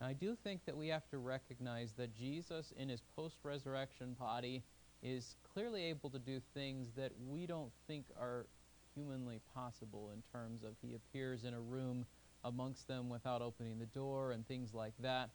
Now, 0.00 0.08
I 0.08 0.12
do 0.12 0.36
think 0.36 0.64
that 0.66 0.76
we 0.76 0.88
have 0.88 1.08
to 1.08 1.18
recognize 1.18 1.92
that 1.94 2.14
Jesus, 2.14 2.72
in 2.76 2.88
his 2.88 3.02
post 3.16 3.38
resurrection 3.42 4.14
body, 4.18 4.62
is 5.02 5.36
clearly 5.54 5.84
able 5.84 6.10
to 6.10 6.18
do 6.18 6.40
things 6.54 6.88
that 6.96 7.12
we 7.26 7.46
don't 7.46 7.72
think 7.86 8.06
are 8.18 8.46
humanly 8.94 9.40
possible 9.54 10.10
in 10.14 10.22
terms 10.32 10.62
of 10.62 10.74
he 10.82 10.94
appears 10.94 11.44
in 11.44 11.54
a 11.54 11.60
room 11.60 12.04
amongst 12.44 12.88
them 12.88 13.08
without 13.08 13.42
opening 13.42 13.78
the 13.78 13.86
door 13.86 14.32
and 14.32 14.46
things 14.46 14.72
like 14.74 14.94
that. 15.00 15.30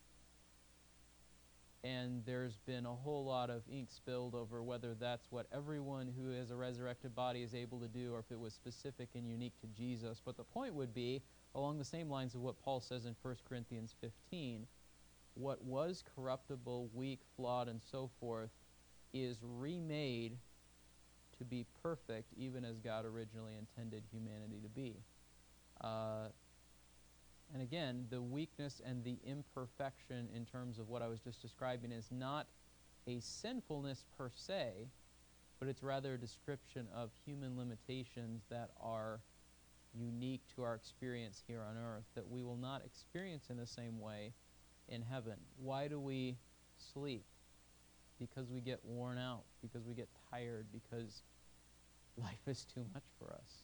And 1.83 2.23
there's 2.25 2.57
been 2.57 2.85
a 2.85 2.93
whole 2.93 3.25
lot 3.25 3.49
of 3.49 3.63
ink 3.71 3.89
spilled 3.89 4.35
over 4.35 4.61
whether 4.61 4.93
that's 4.93 5.31
what 5.31 5.47
everyone 5.51 6.13
who 6.15 6.29
has 6.29 6.51
a 6.51 6.55
resurrected 6.55 7.15
body 7.15 7.41
is 7.41 7.55
able 7.55 7.79
to 7.79 7.87
do 7.87 8.13
or 8.13 8.19
if 8.19 8.31
it 8.31 8.39
was 8.39 8.53
specific 8.53 9.09
and 9.15 9.27
unique 9.27 9.59
to 9.61 9.67
Jesus. 9.67 10.21
But 10.23 10.37
the 10.37 10.43
point 10.43 10.75
would 10.75 10.93
be, 10.93 11.23
along 11.55 11.79
the 11.79 11.85
same 11.85 12.09
lines 12.09 12.35
of 12.35 12.41
what 12.41 12.61
Paul 12.61 12.81
says 12.81 13.05
in 13.05 13.15
1 13.23 13.35
Corinthians 13.49 13.95
15, 13.99 14.67
what 15.33 15.63
was 15.63 16.03
corruptible, 16.15 16.89
weak, 16.93 17.21
flawed, 17.35 17.67
and 17.67 17.81
so 17.81 18.11
forth 18.19 18.51
is 19.13 19.37
remade 19.41 20.37
to 21.37 21.45
be 21.45 21.65
perfect, 21.81 22.31
even 22.37 22.63
as 22.63 22.79
God 22.79 23.05
originally 23.05 23.53
intended 23.57 24.03
humanity 24.11 24.59
to 24.61 24.69
be. 24.69 24.97
Uh, 25.81 26.27
and 27.53 27.61
again, 27.61 28.05
the 28.09 28.21
weakness 28.21 28.81
and 28.85 29.03
the 29.03 29.17
imperfection 29.25 30.29
in 30.35 30.45
terms 30.45 30.79
of 30.79 30.89
what 30.89 31.01
I 31.01 31.07
was 31.07 31.19
just 31.19 31.41
describing 31.41 31.91
is 31.91 32.09
not 32.11 32.47
a 33.07 33.19
sinfulness 33.19 34.05
per 34.17 34.29
se, 34.33 34.87
but 35.59 35.67
it's 35.67 35.83
rather 35.83 36.13
a 36.13 36.17
description 36.17 36.87
of 36.95 37.11
human 37.25 37.57
limitations 37.57 38.43
that 38.49 38.69
are 38.81 39.21
unique 39.93 40.41
to 40.55 40.63
our 40.63 40.75
experience 40.75 41.43
here 41.45 41.61
on 41.61 41.75
earth 41.77 42.05
that 42.15 42.29
we 42.29 42.43
will 42.43 42.57
not 42.57 42.83
experience 42.85 43.49
in 43.49 43.57
the 43.57 43.67
same 43.67 43.99
way 43.99 44.33
in 44.87 45.01
heaven. 45.01 45.35
Why 45.57 45.87
do 45.87 45.99
we 45.99 46.37
sleep? 46.93 47.25
Because 48.19 48.49
we 48.49 48.61
get 48.61 48.79
worn 48.85 49.17
out, 49.17 49.43
because 49.61 49.85
we 49.85 49.93
get 49.93 50.07
tired, 50.31 50.67
because 50.71 51.23
life 52.17 52.47
is 52.47 52.65
too 52.65 52.85
much 52.93 53.03
for 53.19 53.33
us. 53.33 53.63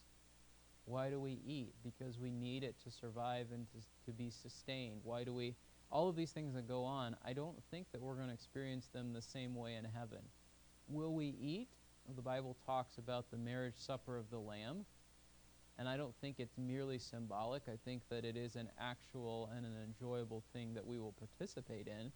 Why 0.88 1.10
do 1.10 1.20
we 1.20 1.38
eat? 1.46 1.74
Because 1.84 2.18
we 2.18 2.30
need 2.30 2.64
it 2.64 2.76
to 2.84 2.90
survive 2.90 3.48
and 3.52 3.66
to, 3.72 3.78
to 4.06 4.12
be 4.12 4.30
sustained. 4.30 5.00
Why 5.04 5.22
do 5.22 5.34
we? 5.34 5.54
All 5.90 6.08
of 6.08 6.16
these 6.16 6.30
things 6.32 6.54
that 6.54 6.66
go 6.66 6.82
on, 6.84 7.14
I 7.22 7.34
don't 7.34 7.62
think 7.70 7.88
that 7.92 8.00
we're 8.00 8.14
going 8.14 8.28
to 8.28 8.34
experience 8.34 8.88
them 8.88 9.12
the 9.12 9.20
same 9.20 9.54
way 9.54 9.74
in 9.74 9.84
heaven. 9.84 10.20
Will 10.88 11.14
we 11.14 11.26
eat? 11.26 11.68
Well, 12.06 12.14
the 12.14 12.22
Bible 12.22 12.56
talks 12.64 12.96
about 12.96 13.30
the 13.30 13.36
marriage 13.36 13.74
supper 13.76 14.16
of 14.16 14.30
the 14.30 14.38
Lamb, 14.38 14.86
and 15.78 15.86
I 15.86 15.98
don't 15.98 16.14
think 16.22 16.36
it's 16.38 16.56
merely 16.56 16.98
symbolic. 16.98 17.64
I 17.68 17.76
think 17.84 18.02
that 18.08 18.24
it 18.24 18.36
is 18.36 18.56
an 18.56 18.70
actual 18.80 19.50
and 19.54 19.66
an 19.66 19.74
enjoyable 19.84 20.42
thing 20.54 20.72
that 20.72 20.86
we 20.86 20.98
will 20.98 21.12
participate 21.12 21.86
in, 21.86 22.12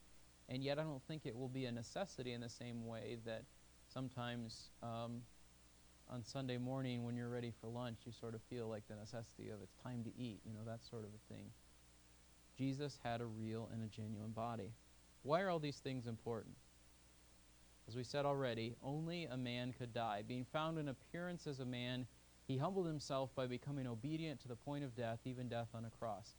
and 0.48 0.64
yet 0.64 0.78
I 0.78 0.82
don't 0.82 1.02
think 1.06 1.26
it 1.26 1.36
will 1.36 1.50
be 1.50 1.66
a 1.66 1.72
necessity 1.72 2.32
in 2.32 2.40
the 2.40 2.48
same 2.48 2.86
way 2.86 3.18
that 3.26 3.44
sometimes 3.86 4.70
um, 4.82 5.20
on 6.12 6.22
Sunday 6.22 6.58
morning 6.58 7.04
when 7.04 7.16
you're 7.16 7.30
ready 7.30 7.52
for 7.58 7.68
lunch, 7.68 8.00
you 8.04 8.12
sort 8.12 8.34
of 8.34 8.42
feel 8.42 8.68
like 8.68 8.86
the 8.86 8.94
necessity 8.94 9.48
of 9.48 9.62
it's 9.62 9.74
time 9.82 10.04
to 10.04 10.10
eat, 10.22 10.40
you 10.44 10.52
know, 10.52 10.60
that 10.66 10.84
sort 10.84 11.04
of 11.04 11.08
a 11.08 11.34
thing. 11.34 11.46
Jesus 12.58 12.98
had 13.02 13.22
a 13.22 13.24
real 13.26 13.70
and 13.72 13.82
a 13.82 13.86
genuine 13.86 14.32
body. 14.32 14.72
Why 15.22 15.40
are 15.40 15.48
all 15.48 15.58
these 15.58 15.78
things 15.78 16.06
important? 16.06 16.54
As 17.88 17.96
we 17.96 18.04
said 18.04 18.26
already, 18.26 18.76
only 18.84 19.24
a 19.24 19.38
man 19.38 19.72
could 19.76 19.94
die. 19.94 20.22
Being 20.26 20.44
found 20.52 20.78
in 20.78 20.88
appearance 20.88 21.46
as 21.46 21.60
a 21.60 21.64
man, 21.64 22.06
he 22.46 22.58
humbled 22.58 22.86
himself 22.86 23.34
by 23.34 23.46
becoming 23.46 23.86
obedient 23.86 24.40
to 24.42 24.48
the 24.48 24.56
point 24.56 24.84
of 24.84 24.94
death, 24.94 25.20
even 25.24 25.48
death 25.48 25.68
on 25.74 25.86
a 25.86 25.90
cross. 25.90 26.34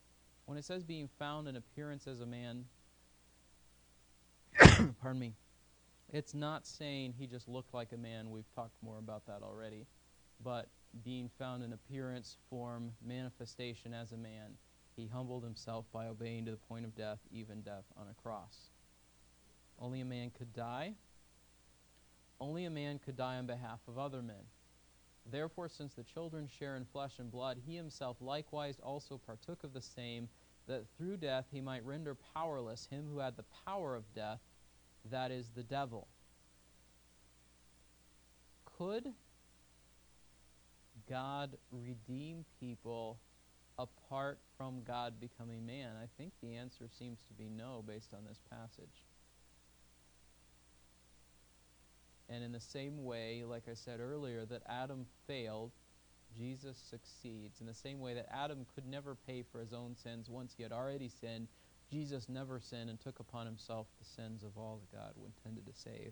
When 0.46 0.58
it 0.58 0.66
says 0.66 0.84
being 0.84 1.10
found 1.18 1.48
in 1.48 1.56
appearance 1.56 2.06
as 2.06 2.20
a 2.20 2.28
man, 2.28 2.66
pardon 5.02 5.20
me, 5.20 5.34
it's 6.14 6.36
not 6.36 6.66
saying 6.68 7.16
he 7.18 7.26
just 7.26 7.50
looked 7.50 7.74
like 7.74 7.92
a 7.92 7.98
man. 7.98 8.30
We've 8.30 8.50
talked 8.54 8.82
more 8.84 9.00
about 9.00 9.26
that 9.26 9.42
already. 9.42 9.88
But 10.44 10.70
being 11.04 11.30
found 11.40 11.64
in 11.64 11.74
appearance, 11.74 12.38
form, 12.50 12.92
manifestation 13.04 13.94
as 13.94 14.12
a 14.12 14.18
man, 14.18 14.58
he 14.96 15.08
humbled 15.08 15.44
himself 15.44 15.86
by 15.92 16.06
obeying 16.06 16.46
to 16.46 16.52
the 16.52 16.58
point 16.58 16.86
of 16.86 16.96
death, 16.96 17.18
even 17.32 17.62
death 17.62 17.86
on 17.98 18.06
a 18.12 18.22
cross. 18.22 18.70
Only 19.80 20.02
a 20.02 20.06
man 20.06 20.32
could 20.38 20.54
die. 20.54 20.94
Only 22.40 22.66
a 22.66 22.70
man 22.70 23.00
could 23.04 23.18
die 23.18 23.38
on 23.38 23.48
behalf 23.48 23.80
of 23.88 23.98
other 23.98 24.22
men. 24.22 24.46
Therefore, 25.26 25.68
since 25.68 25.94
the 25.96 26.04
children 26.04 26.48
share 26.48 26.76
in 26.76 26.86
flesh 26.86 27.14
and 27.18 27.32
blood, 27.32 27.58
he 27.66 27.76
himself 27.76 28.18
likewise 28.22 28.80
also 28.84 29.18
partook 29.18 29.64
of 29.64 29.74
the 29.74 29.82
same, 29.82 30.30
that 30.68 30.84
through 30.96 31.18
death 31.18 31.46
he 31.52 31.62
might 31.62 31.86
render 31.86 32.16
powerless 32.36 32.88
him 32.92 33.08
who 33.12 33.20
had 33.20 33.36
the 33.36 33.46
power 33.66 33.96
of 33.96 34.14
death, 34.14 34.40
that 35.12 35.32
is, 35.32 35.50
the 35.56 35.64
devil. 35.64 36.08
Could 38.78 39.14
God 41.10 41.58
redeem 41.72 42.46
people 42.60 43.20
apart 43.78 44.40
from 44.58 44.84
God 44.84 45.20
becoming 45.20 45.66
man? 45.66 45.92
I 46.02 46.08
think 46.18 46.34
the 46.42 46.56
answer 46.56 46.88
seems 46.88 47.20
to 47.28 47.34
be 47.34 47.50
no 47.50 47.84
based 47.86 48.14
on 48.14 48.26
this 48.28 48.40
passage. 48.50 49.06
And 52.30 52.44
in 52.44 52.52
the 52.52 52.60
same 52.60 53.04
way, 53.04 53.44
like 53.46 53.64
I 53.70 53.74
said 53.74 54.00
earlier, 54.00 54.46
that 54.46 54.64
Adam 54.68 55.06
failed, 55.28 55.72
Jesus 56.36 56.78
succeeds. 56.90 57.60
In 57.60 57.68
the 57.68 57.74
same 57.74 58.00
way 58.00 58.14
that 58.16 58.28
Adam 58.34 58.66
could 58.74 58.88
never 58.88 59.16
pay 59.28 59.44
for 59.52 59.60
his 59.60 59.74
own 59.74 59.96
sins 59.96 60.30
once 60.30 60.54
he 60.56 60.64
had 60.64 60.72
already 60.72 61.10
sinned, 61.10 61.48
Jesus 61.94 62.28
never 62.28 62.60
sinned 62.60 62.90
and 62.90 63.00
took 63.00 63.20
upon 63.20 63.46
himself 63.46 63.86
the 64.00 64.22
sins 64.22 64.44
of 64.44 64.58
all 64.58 64.80
that 64.82 64.98
God 64.98 65.14
intended 65.24 65.68
to 65.68 65.80
save. 65.80 66.12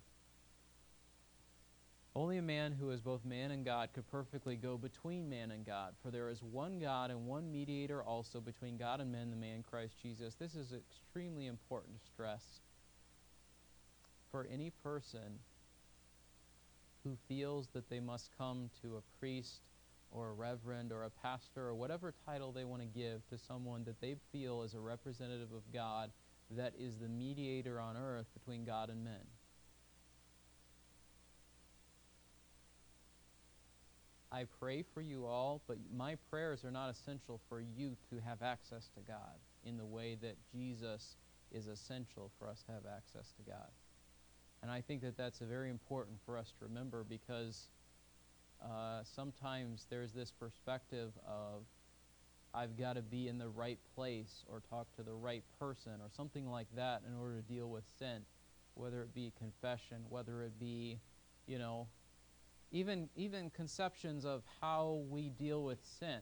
Only 2.15 2.37
a 2.37 2.43
man 2.43 2.73
who 2.73 2.91
is 2.91 3.01
both 3.01 3.25
man 3.25 3.49
and 3.49 3.65
God 3.65 3.89
could 3.95 4.07
perfectly 4.11 4.55
go 4.55 4.77
between 4.77 5.27
man 5.27 5.49
and 5.49 5.65
God, 5.65 5.95
for 6.03 6.11
there 6.11 6.29
is 6.29 6.43
one 6.43 6.77
God 6.77 7.09
and 7.09 7.25
one 7.25 7.51
mediator 7.51 8.03
also 8.03 8.39
between 8.39 8.77
God 8.77 8.99
and 8.99 9.11
men, 9.11 9.31
the 9.31 9.35
man 9.35 9.63
Christ 9.67 9.95
Jesus. 10.03 10.35
This 10.35 10.53
is 10.53 10.71
extremely 10.71 11.47
important 11.47 11.99
to 11.99 12.07
stress. 12.13 12.43
For 14.29 14.47
any 14.53 14.71
person 14.83 15.39
who 17.03 17.17
feels 17.27 17.69
that 17.73 17.89
they 17.89 17.99
must 17.99 18.29
come 18.37 18.69
to 18.83 18.97
a 18.97 19.19
priest 19.19 19.61
or 20.11 20.29
a 20.29 20.33
reverend 20.33 20.91
or 20.91 21.03
a 21.03 21.09
pastor 21.09 21.67
or 21.67 21.73
whatever 21.73 22.13
title 22.25 22.51
they 22.51 22.65
want 22.65 22.81
to 22.81 22.87
give 22.87 23.25
to 23.29 23.37
someone 23.37 23.83
that 23.85 23.99
they 24.01 24.15
feel 24.31 24.63
is 24.63 24.73
a 24.73 24.79
representative 24.79 25.51
of 25.53 25.61
God 25.73 26.11
that 26.57 26.73
is 26.77 26.97
the 26.97 27.07
mediator 27.07 27.79
on 27.79 27.95
earth 27.95 28.27
between 28.33 28.65
God 28.65 28.89
and 28.89 29.03
men. 29.03 29.25
I 34.33 34.45
pray 34.59 34.83
for 34.93 35.01
you 35.01 35.25
all, 35.25 35.61
but 35.67 35.77
my 35.93 36.15
prayers 36.29 36.63
are 36.63 36.71
not 36.71 36.89
essential 36.89 37.41
for 37.49 37.59
you 37.59 37.97
to 38.09 38.19
have 38.25 38.41
access 38.41 38.89
to 38.95 39.01
God 39.01 39.39
in 39.65 39.77
the 39.77 39.85
way 39.85 40.17
that 40.21 40.37
Jesus 40.53 41.17
is 41.51 41.67
essential 41.67 42.31
for 42.39 42.47
us 42.47 42.63
to 42.63 42.71
have 42.71 42.83
access 42.85 43.33
to 43.33 43.43
God. 43.49 43.69
And 44.61 44.71
I 44.71 44.79
think 44.81 45.01
that 45.01 45.17
that's 45.17 45.39
very 45.39 45.69
important 45.69 46.17
for 46.25 46.37
us 46.37 46.53
to 46.59 46.65
remember 46.65 47.03
because 47.03 47.67
uh, 48.63 49.01
sometimes 49.03 49.87
there's 49.89 50.11
this 50.11 50.31
perspective 50.31 51.11
of 51.27 51.63
I've 52.53 52.77
got 52.77 52.95
to 52.95 53.01
be 53.01 53.27
in 53.27 53.37
the 53.37 53.47
right 53.47 53.79
place 53.95 54.43
or 54.47 54.61
talk 54.69 54.93
to 54.97 55.03
the 55.03 55.13
right 55.13 55.43
person 55.57 55.93
or 56.01 56.09
something 56.15 56.49
like 56.49 56.67
that 56.75 57.01
in 57.07 57.17
order 57.17 57.37
to 57.37 57.41
deal 57.41 57.69
with 57.69 57.85
sin, 57.97 58.23
whether 58.73 59.01
it 59.01 59.13
be 59.13 59.31
confession, 59.37 60.05
whether 60.09 60.43
it 60.43 60.59
be, 60.59 60.99
you 61.47 61.57
know, 61.57 61.87
even 62.71 63.09
even 63.15 63.49
conceptions 63.49 64.25
of 64.25 64.43
how 64.59 65.01
we 65.09 65.29
deal 65.29 65.63
with 65.63 65.79
sin. 65.99 66.19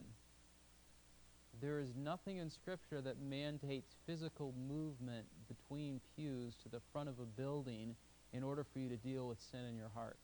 There 1.60 1.80
is 1.80 1.94
nothing 1.96 2.38
in 2.38 2.48
Scripture 2.48 3.00
that 3.02 3.20
mandates 3.20 3.96
physical 4.06 4.54
movement 4.68 5.26
between 5.48 6.00
pews 6.16 6.54
to 6.62 6.68
the 6.68 6.80
front 6.92 7.08
of 7.08 7.18
a 7.18 7.26
building 7.26 7.96
in 8.32 8.44
order 8.44 8.64
for 8.64 8.78
you 8.78 8.88
to 8.88 8.96
deal 8.96 9.26
with 9.26 9.40
sin 9.40 9.64
in 9.68 9.76
your 9.76 9.90
heart. 9.94 10.16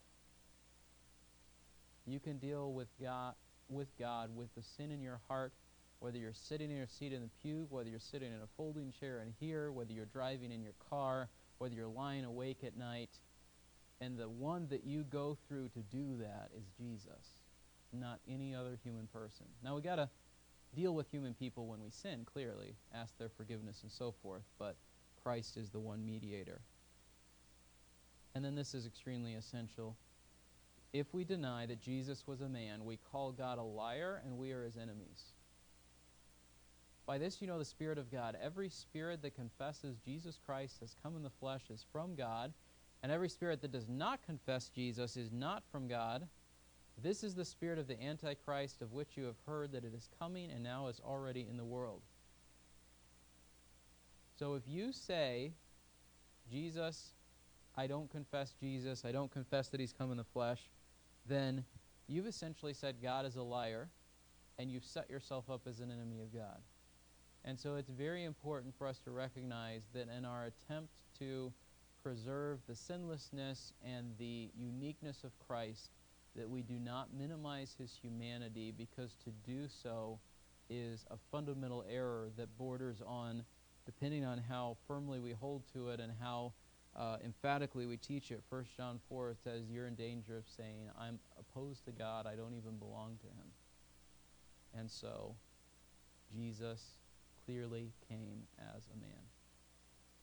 You 2.07 2.20
can 2.20 2.38
deal 2.38 2.72
with 2.72 2.88
God 3.00 3.34
with 3.68 3.88
God 3.98 4.30
with 4.34 4.54
the 4.54 4.62
sin 4.62 4.90
in 4.90 5.02
your 5.02 5.20
heart, 5.28 5.52
whether 5.98 6.18
you're 6.18 6.32
sitting 6.32 6.70
in 6.70 6.76
your 6.76 6.86
seat 6.86 7.12
in 7.12 7.22
the 7.22 7.30
pew, 7.42 7.66
whether 7.70 7.88
you're 7.88 7.98
sitting 7.98 8.32
in 8.32 8.40
a 8.42 8.46
folding 8.57 8.92
chair 8.92 9.22
in 9.22 9.32
here, 9.40 9.72
whether 9.72 9.92
you're 9.92 10.07
driving 10.07 10.52
in 10.52 10.62
your 10.62 10.74
car, 10.90 11.28
whether 11.59 11.74
you're 11.74 11.88
lying 11.88 12.24
awake 12.24 12.59
at 12.64 12.76
night. 12.76 13.11
And 14.00 14.18
the 14.18 14.28
one 14.28 14.68
that 14.68 14.84
you 14.84 15.04
go 15.04 15.36
through 15.48 15.68
to 15.70 15.80
do 15.80 16.18
that 16.20 16.50
is 16.57 16.64
Jesus, 16.78 17.40
not 17.92 18.20
any 18.28 18.54
other 18.54 18.78
human 18.84 19.07
person. 19.07 19.46
Now 19.64 19.74
we 19.74 19.82
got 19.82 19.96
to 19.96 20.09
deal 20.74 20.94
with 20.94 21.11
human 21.11 21.32
people 21.32 21.66
when 21.66 21.82
we 21.82 21.90
sin, 21.90 22.26
clearly, 22.30 22.74
ask 22.94 23.16
their 23.18 23.30
forgiveness 23.30 23.80
and 23.82 23.90
so 23.90 24.14
forth, 24.22 24.42
but 24.59 24.76
Christ 25.22 25.57
is 25.57 25.70
the 25.70 25.80
one 25.80 26.04
mediator. 26.04 26.61
And 28.34 28.44
then 28.44 28.54
this 28.54 28.74
is 28.74 28.84
extremely 28.84 29.34
essential. 29.34 29.96
If 30.93 31.12
we 31.12 31.24
deny 31.24 31.66
that 31.66 31.80
Jesus 31.80 32.26
was 32.26 32.41
a 32.41 32.49
man, 32.49 32.84
we 32.84 32.99
call 33.12 33.32
God 33.32 33.59
a 33.59 33.62
liar 33.62 34.22
and 34.24 34.39
we 34.39 34.53
are 34.53 34.64
his 34.64 34.76
enemies. 34.76 35.32
By 37.07 37.18
this 37.18 37.41
you 37.41 37.47
know 37.47 37.59
the 37.59 37.64
Spirit 37.64 37.99
of 37.99 38.11
God. 38.11 38.37
Every 38.43 38.68
spirit 38.68 39.22
that 39.22 39.37
confesses 39.37 39.99
Jesus 40.05 40.39
Christ 40.45 40.78
has 40.80 40.97
come 41.03 41.16
in 41.16 41.22
the 41.22 41.30
flesh 41.30 41.62
is 41.70 41.84
from 41.93 42.16
God, 42.16 42.53
and 43.03 43.12
every 43.12 43.28
spirit 43.28 43.61
that 43.62 43.70
does 43.70 43.89
not 43.89 44.24
confess 44.26 44.68
Jesus 44.68 45.16
is 45.16 45.30
not 45.30 45.62
from 45.70 45.87
God. 45.87 46.26
This 47.03 47.22
is 47.22 47.34
the 47.34 47.45
spirit 47.45 47.78
of 47.78 47.87
the 47.87 48.03
Antichrist, 48.03 48.80
of 48.80 48.93
which 48.93 49.16
you 49.16 49.24
have 49.24 49.37
heard 49.47 49.70
that 49.72 49.84
it 49.84 49.95
is 49.95 50.09
coming 50.18 50.51
and 50.51 50.62
now 50.62 50.89
is 50.89 51.01
already 51.05 51.47
in 51.49 51.57
the 51.57 51.64
world. 51.64 52.01
So 54.39 54.55
if 54.55 54.62
you 54.66 54.93
say, 54.93 55.53
Jesus 56.51 57.12
I 57.77 57.87
don't 57.87 58.11
confess 58.11 58.55
Jesus, 58.59 59.05
I 59.05 59.12
don't 59.12 59.31
confess 59.31 59.68
that 59.68 59.81
he's 59.81 59.93
come 59.93 60.11
in 60.11 60.16
the 60.16 60.24
flesh, 60.24 60.70
then 61.27 61.64
you've 62.07 62.27
essentially 62.27 62.72
said 62.72 62.97
God 63.03 63.27
is 63.27 63.37
a 63.37 63.43
liar 63.43 63.89
and 64.59 64.70
you've 64.70 64.85
set 64.85 65.11
yourself 65.11 65.51
up 65.51 65.62
as 65.66 65.81
an 65.81 65.91
enemy 65.91 66.20
of 66.20 66.33
God. 66.33 66.61
And 67.45 67.59
so 67.59 67.77
it's 67.77 67.91
very 67.91 68.24
important 68.24 68.74
for 68.77 68.87
us 68.87 68.99
to 69.01 69.11
recognize 69.11 69.83
that 69.95 70.09
in 70.16 70.24
our 70.24 70.47
attempt 70.47 71.03
to 71.18 71.53
preserve 72.03 72.61
the 72.66 72.74
sinlessness 72.74 73.72
and 73.85 74.14
the 74.18 74.51
uniqueness 74.57 75.22
of 75.24 75.33
Christ, 75.47 75.91
that 76.35 76.49
we 76.49 76.62
do 76.62 76.79
not 76.79 77.09
minimize 77.16 77.74
his 77.79 77.97
humanity 78.01 78.72
because 78.77 79.16
to 79.24 79.31
do 79.45 79.68
so 79.68 80.18
is 80.68 81.05
a 81.11 81.16
fundamental 81.31 81.85
error 81.91 82.31
that 82.37 82.57
borders 82.59 83.01
on, 83.07 83.45
depending 83.85 84.24
on 84.24 84.39
how 84.39 84.77
firmly 84.87 85.20
we 85.20 85.33
hold 85.33 85.62
to 85.72 85.89
it 85.91 86.01
and 86.01 86.12
how 86.20 86.53
uh, 86.97 87.18
emphatically 87.24 87.86
we 87.86 87.97
teach 87.97 88.30
it. 88.30 88.42
1 88.49 88.64
John 88.76 89.01
4 89.09 89.36
says, 89.44 89.64
You're 89.70 89.86
in 89.86 89.94
danger 89.94 90.36
of 90.36 90.44
saying, 90.57 90.88
I'm 90.99 91.18
opposed 91.38 91.84
to 91.84 91.92
God, 91.92 92.26
I 92.26 92.34
don't 92.34 92.55
even 92.55 92.76
belong 92.78 93.18
to 93.20 93.26
him. 93.26 93.51
And 94.78 94.90
so, 94.90 95.34
Jesus 96.34 96.82
clearly 97.44 97.92
came 98.09 98.42
as 98.59 98.82
a 98.94 99.01
man. 99.01 99.22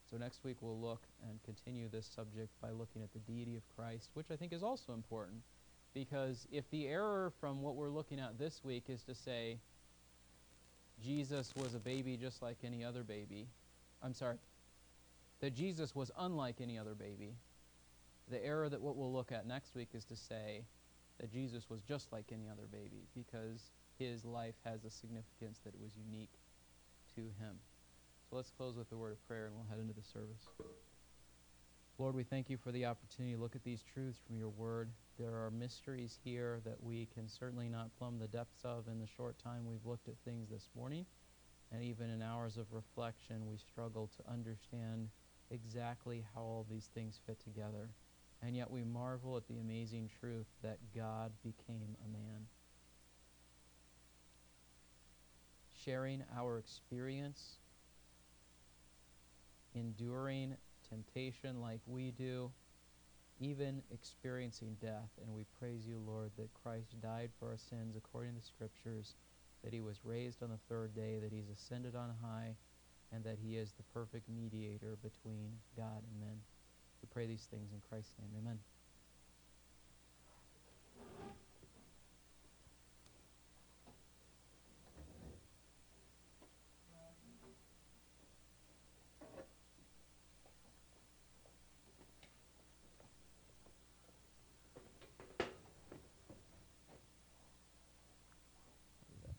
So, 0.09 0.17
next 0.17 0.43
week 0.43 0.57
we'll 0.61 0.79
look 0.79 1.03
and 1.29 1.39
continue 1.43 1.89
this 1.89 2.07
subject 2.07 2.49
by 2.61 2.71
looking 2.71 3.03
at 3.03 3.13
the 3.13 3.19
deity 3.19 3.55
of 3.55 3.63
Christ, 3.75 4.09
which 4.13 4.27
I 4.31 4.35
think 4.35 4.53
is 4.53 4.63
also 4.63 4.93
important 4.93 5.41
because 5.93 6.47
if 6.51 6.69
the 6.71 6.87
error 6.87 7.31
from 7.39 7.61
what 7.61 7.75
we're 7.75 7.89
looking 7.89 8.19
at 8.19 8.39
this 8.39 8.61
week 8.63 8.85
is 8.87 9.03
to 9.03 9.13
say 9.13 9.57
Jesus 11.03 11.53
was 11.55 11.75
a 11.75 11.79
baby 11.79 12.17
just 12.17 12.41
like 12.41 12.57
any 12.63 12.83
other 12.83 13.03
baby, 13.03 13.47
I'm 14.01 14.13
sorry, 14.13 14.37
that 15.43 15.53
Jesus 15.53 15.93
was 15.93 16.09
unlike 16.17 16.61
any 16.61 16.79
other 16.79 16.95
baby. 16.95 17.35
The 18.31 18.41
error 18.45 18.69
that 18.69 18.81
what 18.81 18.95
we'll 18.95 19.11
look 19.11 19.33
at 19.33 19.45
next 19.45 19.75
week 19.75 19.89
is 19.93 20.05
to 20.05 20.15
say 20.15 20.63
that 21.19 21.33
Jesus 21.33 21.69
was 21.69 21.81
just 21.81 22.13
like 22.13 22.27
any 22.31 22.47
other 22.49 22.63
baby 22.71 23.09
because 23.13 23.73
his 23.99 24.23
life 24.23 24.55
has 24.63 24.85
a 24.85 24.89
significance 24.89 25.59
that 25.65 25.77
was 25.77 25.97
unique 25.97 26.31
to 27.15 27.23
him. 27.43 27.57
So 28.29 28.37
let's 28.37 28.51
close 28.51 28.77
with 28.77 28.89
a 28.93 28.95
word 28.95 29.11
of 29.11 29.27
prayer 29.27 29.47
and 29.47 29.55
we'll 29.55 29.67
head 29.69 29.79
into 29.79 29.93
the 29.93 30.07
service. 30.07 30.47
Lord, 31.97 32.15
we 32.15 32.23
thank 32.23 32.49
you 32.49 32.55
for 32.55 32.71
the 32.71 32.85
opportunity 32.85 33.35
to 33.35 33.41
look 33.41 33.57
at 33.57 33.65
these 33.65 33.83
truths 33.93 34.19
from 34.25 34.37
your 34.37 34.47
word. 34.47 34.91
There 35.19 35.43
are 35.43 35.51
mysteries 35.51 36.19
here 36.23 36.61
that 36.63 36.81
we 36.81 37.09
can 37.13 37.27
certainly 37.27 37.67
not 37.67 37.89
plumb 37.97 38.17
the 38.17 38.29
depths 38.29 38.63
of 38.63 38.87
in 38.87 38.97
the 38.97 39.07
short 39.17 39.37
time 39.39 39.65
we've 39.67 39.85
looked 39.85 40.07
at 40.07 40.15
things 40.23 40.47
this 40.49 40.69
morning. 40.73 41.05
And 41.73 41.83
even 41.83 42.09
in 42.09 42.21
hours 42.21 42.55
of 42.55 42.67
reflection, 42.71 43.45
we 43.45 43.57
struggle 43.57 44.09
to 44.15 44.31
understand 44.31 45.09
exactly 45.53 46.25
how 46.33 46.41
all 46.41 46.65
these 46.69 46.89
things 46.93 47.19
fit 47.25 47.39
together. 47.39 47.89
And 48.41 48.57
yet 48.57 48.69
we 48.69 48.83
marvel 48.83 49.37
at 49.37 49.47
the 49.47 49.59
amazing 49.59 50.09
truth 50.19 50.47
that 50.63 50.79
God 50.93 51.31
became 51.43 51.95
a 52.03 52.11
man. 52.11 52.47
Sharing 55.85 56.23
our 56.37 56.57
experience, 56.57 57.57
enduring 59.73 60.55
temptation 60.89 61.61
like 61.61 61.79
we 61.87 62.11
do, 62.11 62.51
even 63.39 63.81
experiencing 63.91 64.75
death. 64.81 65.09
And 65.23 65.33
we 65.33 65.45
praise 65.59 65.85
you, 65.87 65.99
Lord, 66.05 66.31
that 66.37 66.53
Christ 66.63 66.99
died 67.01 67.31
for 67.39 67.49
our 67.49 67.57
sins 67.57 67.95
according 67.95 68.33
to 68.33 68.39
the 68.39 68.45
Scriptures, 68.45 69.13
that 69.63 69.73
he 69.73 69.81
was 69.81 70.03
raised 70.03 70.43
on 70.43 70.49
the 70.49 70.59
third 70.69 70.93
day, 70.93 71.19
that 71.21 71.31
he's 71.31 71.49
ascended 71.49 71.95
on 71.95 72.13
high, 72.21 72.55
and 73.13 73.23
that 73.23 73.37
he 73.39 73.57
is 73.57 73.71
the 73.73 73.83
perfect 73.93 74.27
mediator 74.27 74.97
between 75.03 75.51
God 75.77 76.01
and 76.09 76.19
men. 76.19 76.41
We 77.01 77.07
pray 77.11 77.27
these 77.27 77.47
things 77.51 77.71
in 77.71 77.81
Christ's 77.87 78.13
name. 78.19 78.31
Amen. 78.41 78.59
Put 99.05 99.13
it 99.23 99.29
up 99.29 99.35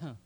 there. 0.00 0.16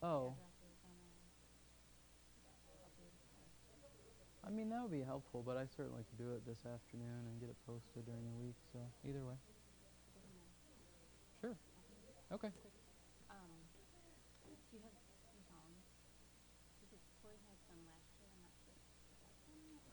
Oh. 0.00 0.34
I 4.48 4.50
mean, 4.50 4.72
that 4.72 4.80
would 4.80 4.90
be 4.96 5.04
helpful, 5.04 5.44
but 5.44 5.60
I 5.60 5.68
certainly 5.76 6.08
could 6.08 6.16
do 6.16 6.32
it 6.32 6.40
this 6.48 6.64
afternoon 6.64 7.28
and 7.28 7.36
get 7.36 7.52
it 7.52 7.58
posted 7.68 8.08
during 8.08 8.24
the 8.24 8.38
week, 8.40 8.56
so 8.72 8.80
either 9.04 9.20
way. 9.20 9.36
Sure. 11.36 11.52
Okay. 12.32 12.48
Um, 13.28 13.52
do 14.48 14.72
you 14.72 14.80
have 14.88 14.96
some 15.20 15.36
songs? 15.52 15.84
Because 16.80 17.04
Corey 17.20 17.36
had 17.44 17.60
some 17.68 17.76
last 17.84 18.08
year, 18.16 18.24
I'm 18.32 18.40
not 18.40 18.56
sure. 18.64 18.72
if 19.12 19.20
that's 19.20 19.36
one 19.44 19.60
or- 19.84 19.92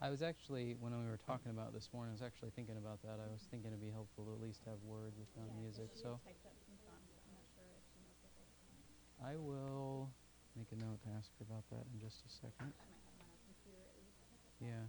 I 0.00 0.08
was 0.10 0.22
actually, 0.24 0.74
when 0.80 0.96
we 0.96 1.04
were 1.04 1.20
talking 1.20 1.52
about 1.52 1.72
this 1.76 1.92
morning, 1.92 2.12
I 2.12 2.16
was 2.16 2.24
actually 2.24 2.50
thinking 2.56 2.76
about 2.80 3.02
that. 3.04 3.20
I 3.20 3.28
was 3.30 3.44
thinking 3.52 3.68
it'd 3.68 3.84
be 3.84 3.92
helpful 3.92 4.24
to 4.24 4.32
at 4.32 4.40
least 4.40 4.64
have 4.64 4.80
words, 4.82 5.16
if 5.20 5.28
not 5.36 5.44
Yeah, 5.46 5.52
'cause 5.52 5.60
music. 5.60 5.90
she 5.92 6.00
So 6.00 6.16
had 6.24 6.24
typed 6.24 6.46
up 6.46 6.56
some 6.64 6.78
songs, 6.80 7.08
but 7.12 7.20
I'm 7.24 7.32
not 7.32 7.46
sure 7.54 7.68
if 7.76 7.84
she 7.92 8.00
knows 8.00 8.16
what 8.20 8.32
those 8.36 8.52
songs. 8.58 8.84
I 9.20 9.36
will 9.36 10.10
make 10.56 10.70
a 10.72 10.76
note 10.76 11.00
to 11.02 11.08
ask 11.10 11.30
her 11.38 11.44
about 11.44 11.68
that 11.70 11.86
in 11.92 12.00
just 12.00 12.24
a 12.24 12.28
second. 12.28 12.72
She 12.72 12.78
might 12.78 12.88
have 12.90 13.04
them 13.04 13.18
on 13.20 13.28
her 13.28 13.38
computer 13.44 13.80
at 13.82 13.96
least. 13.96 14.18
Yeah. 14.60 14.86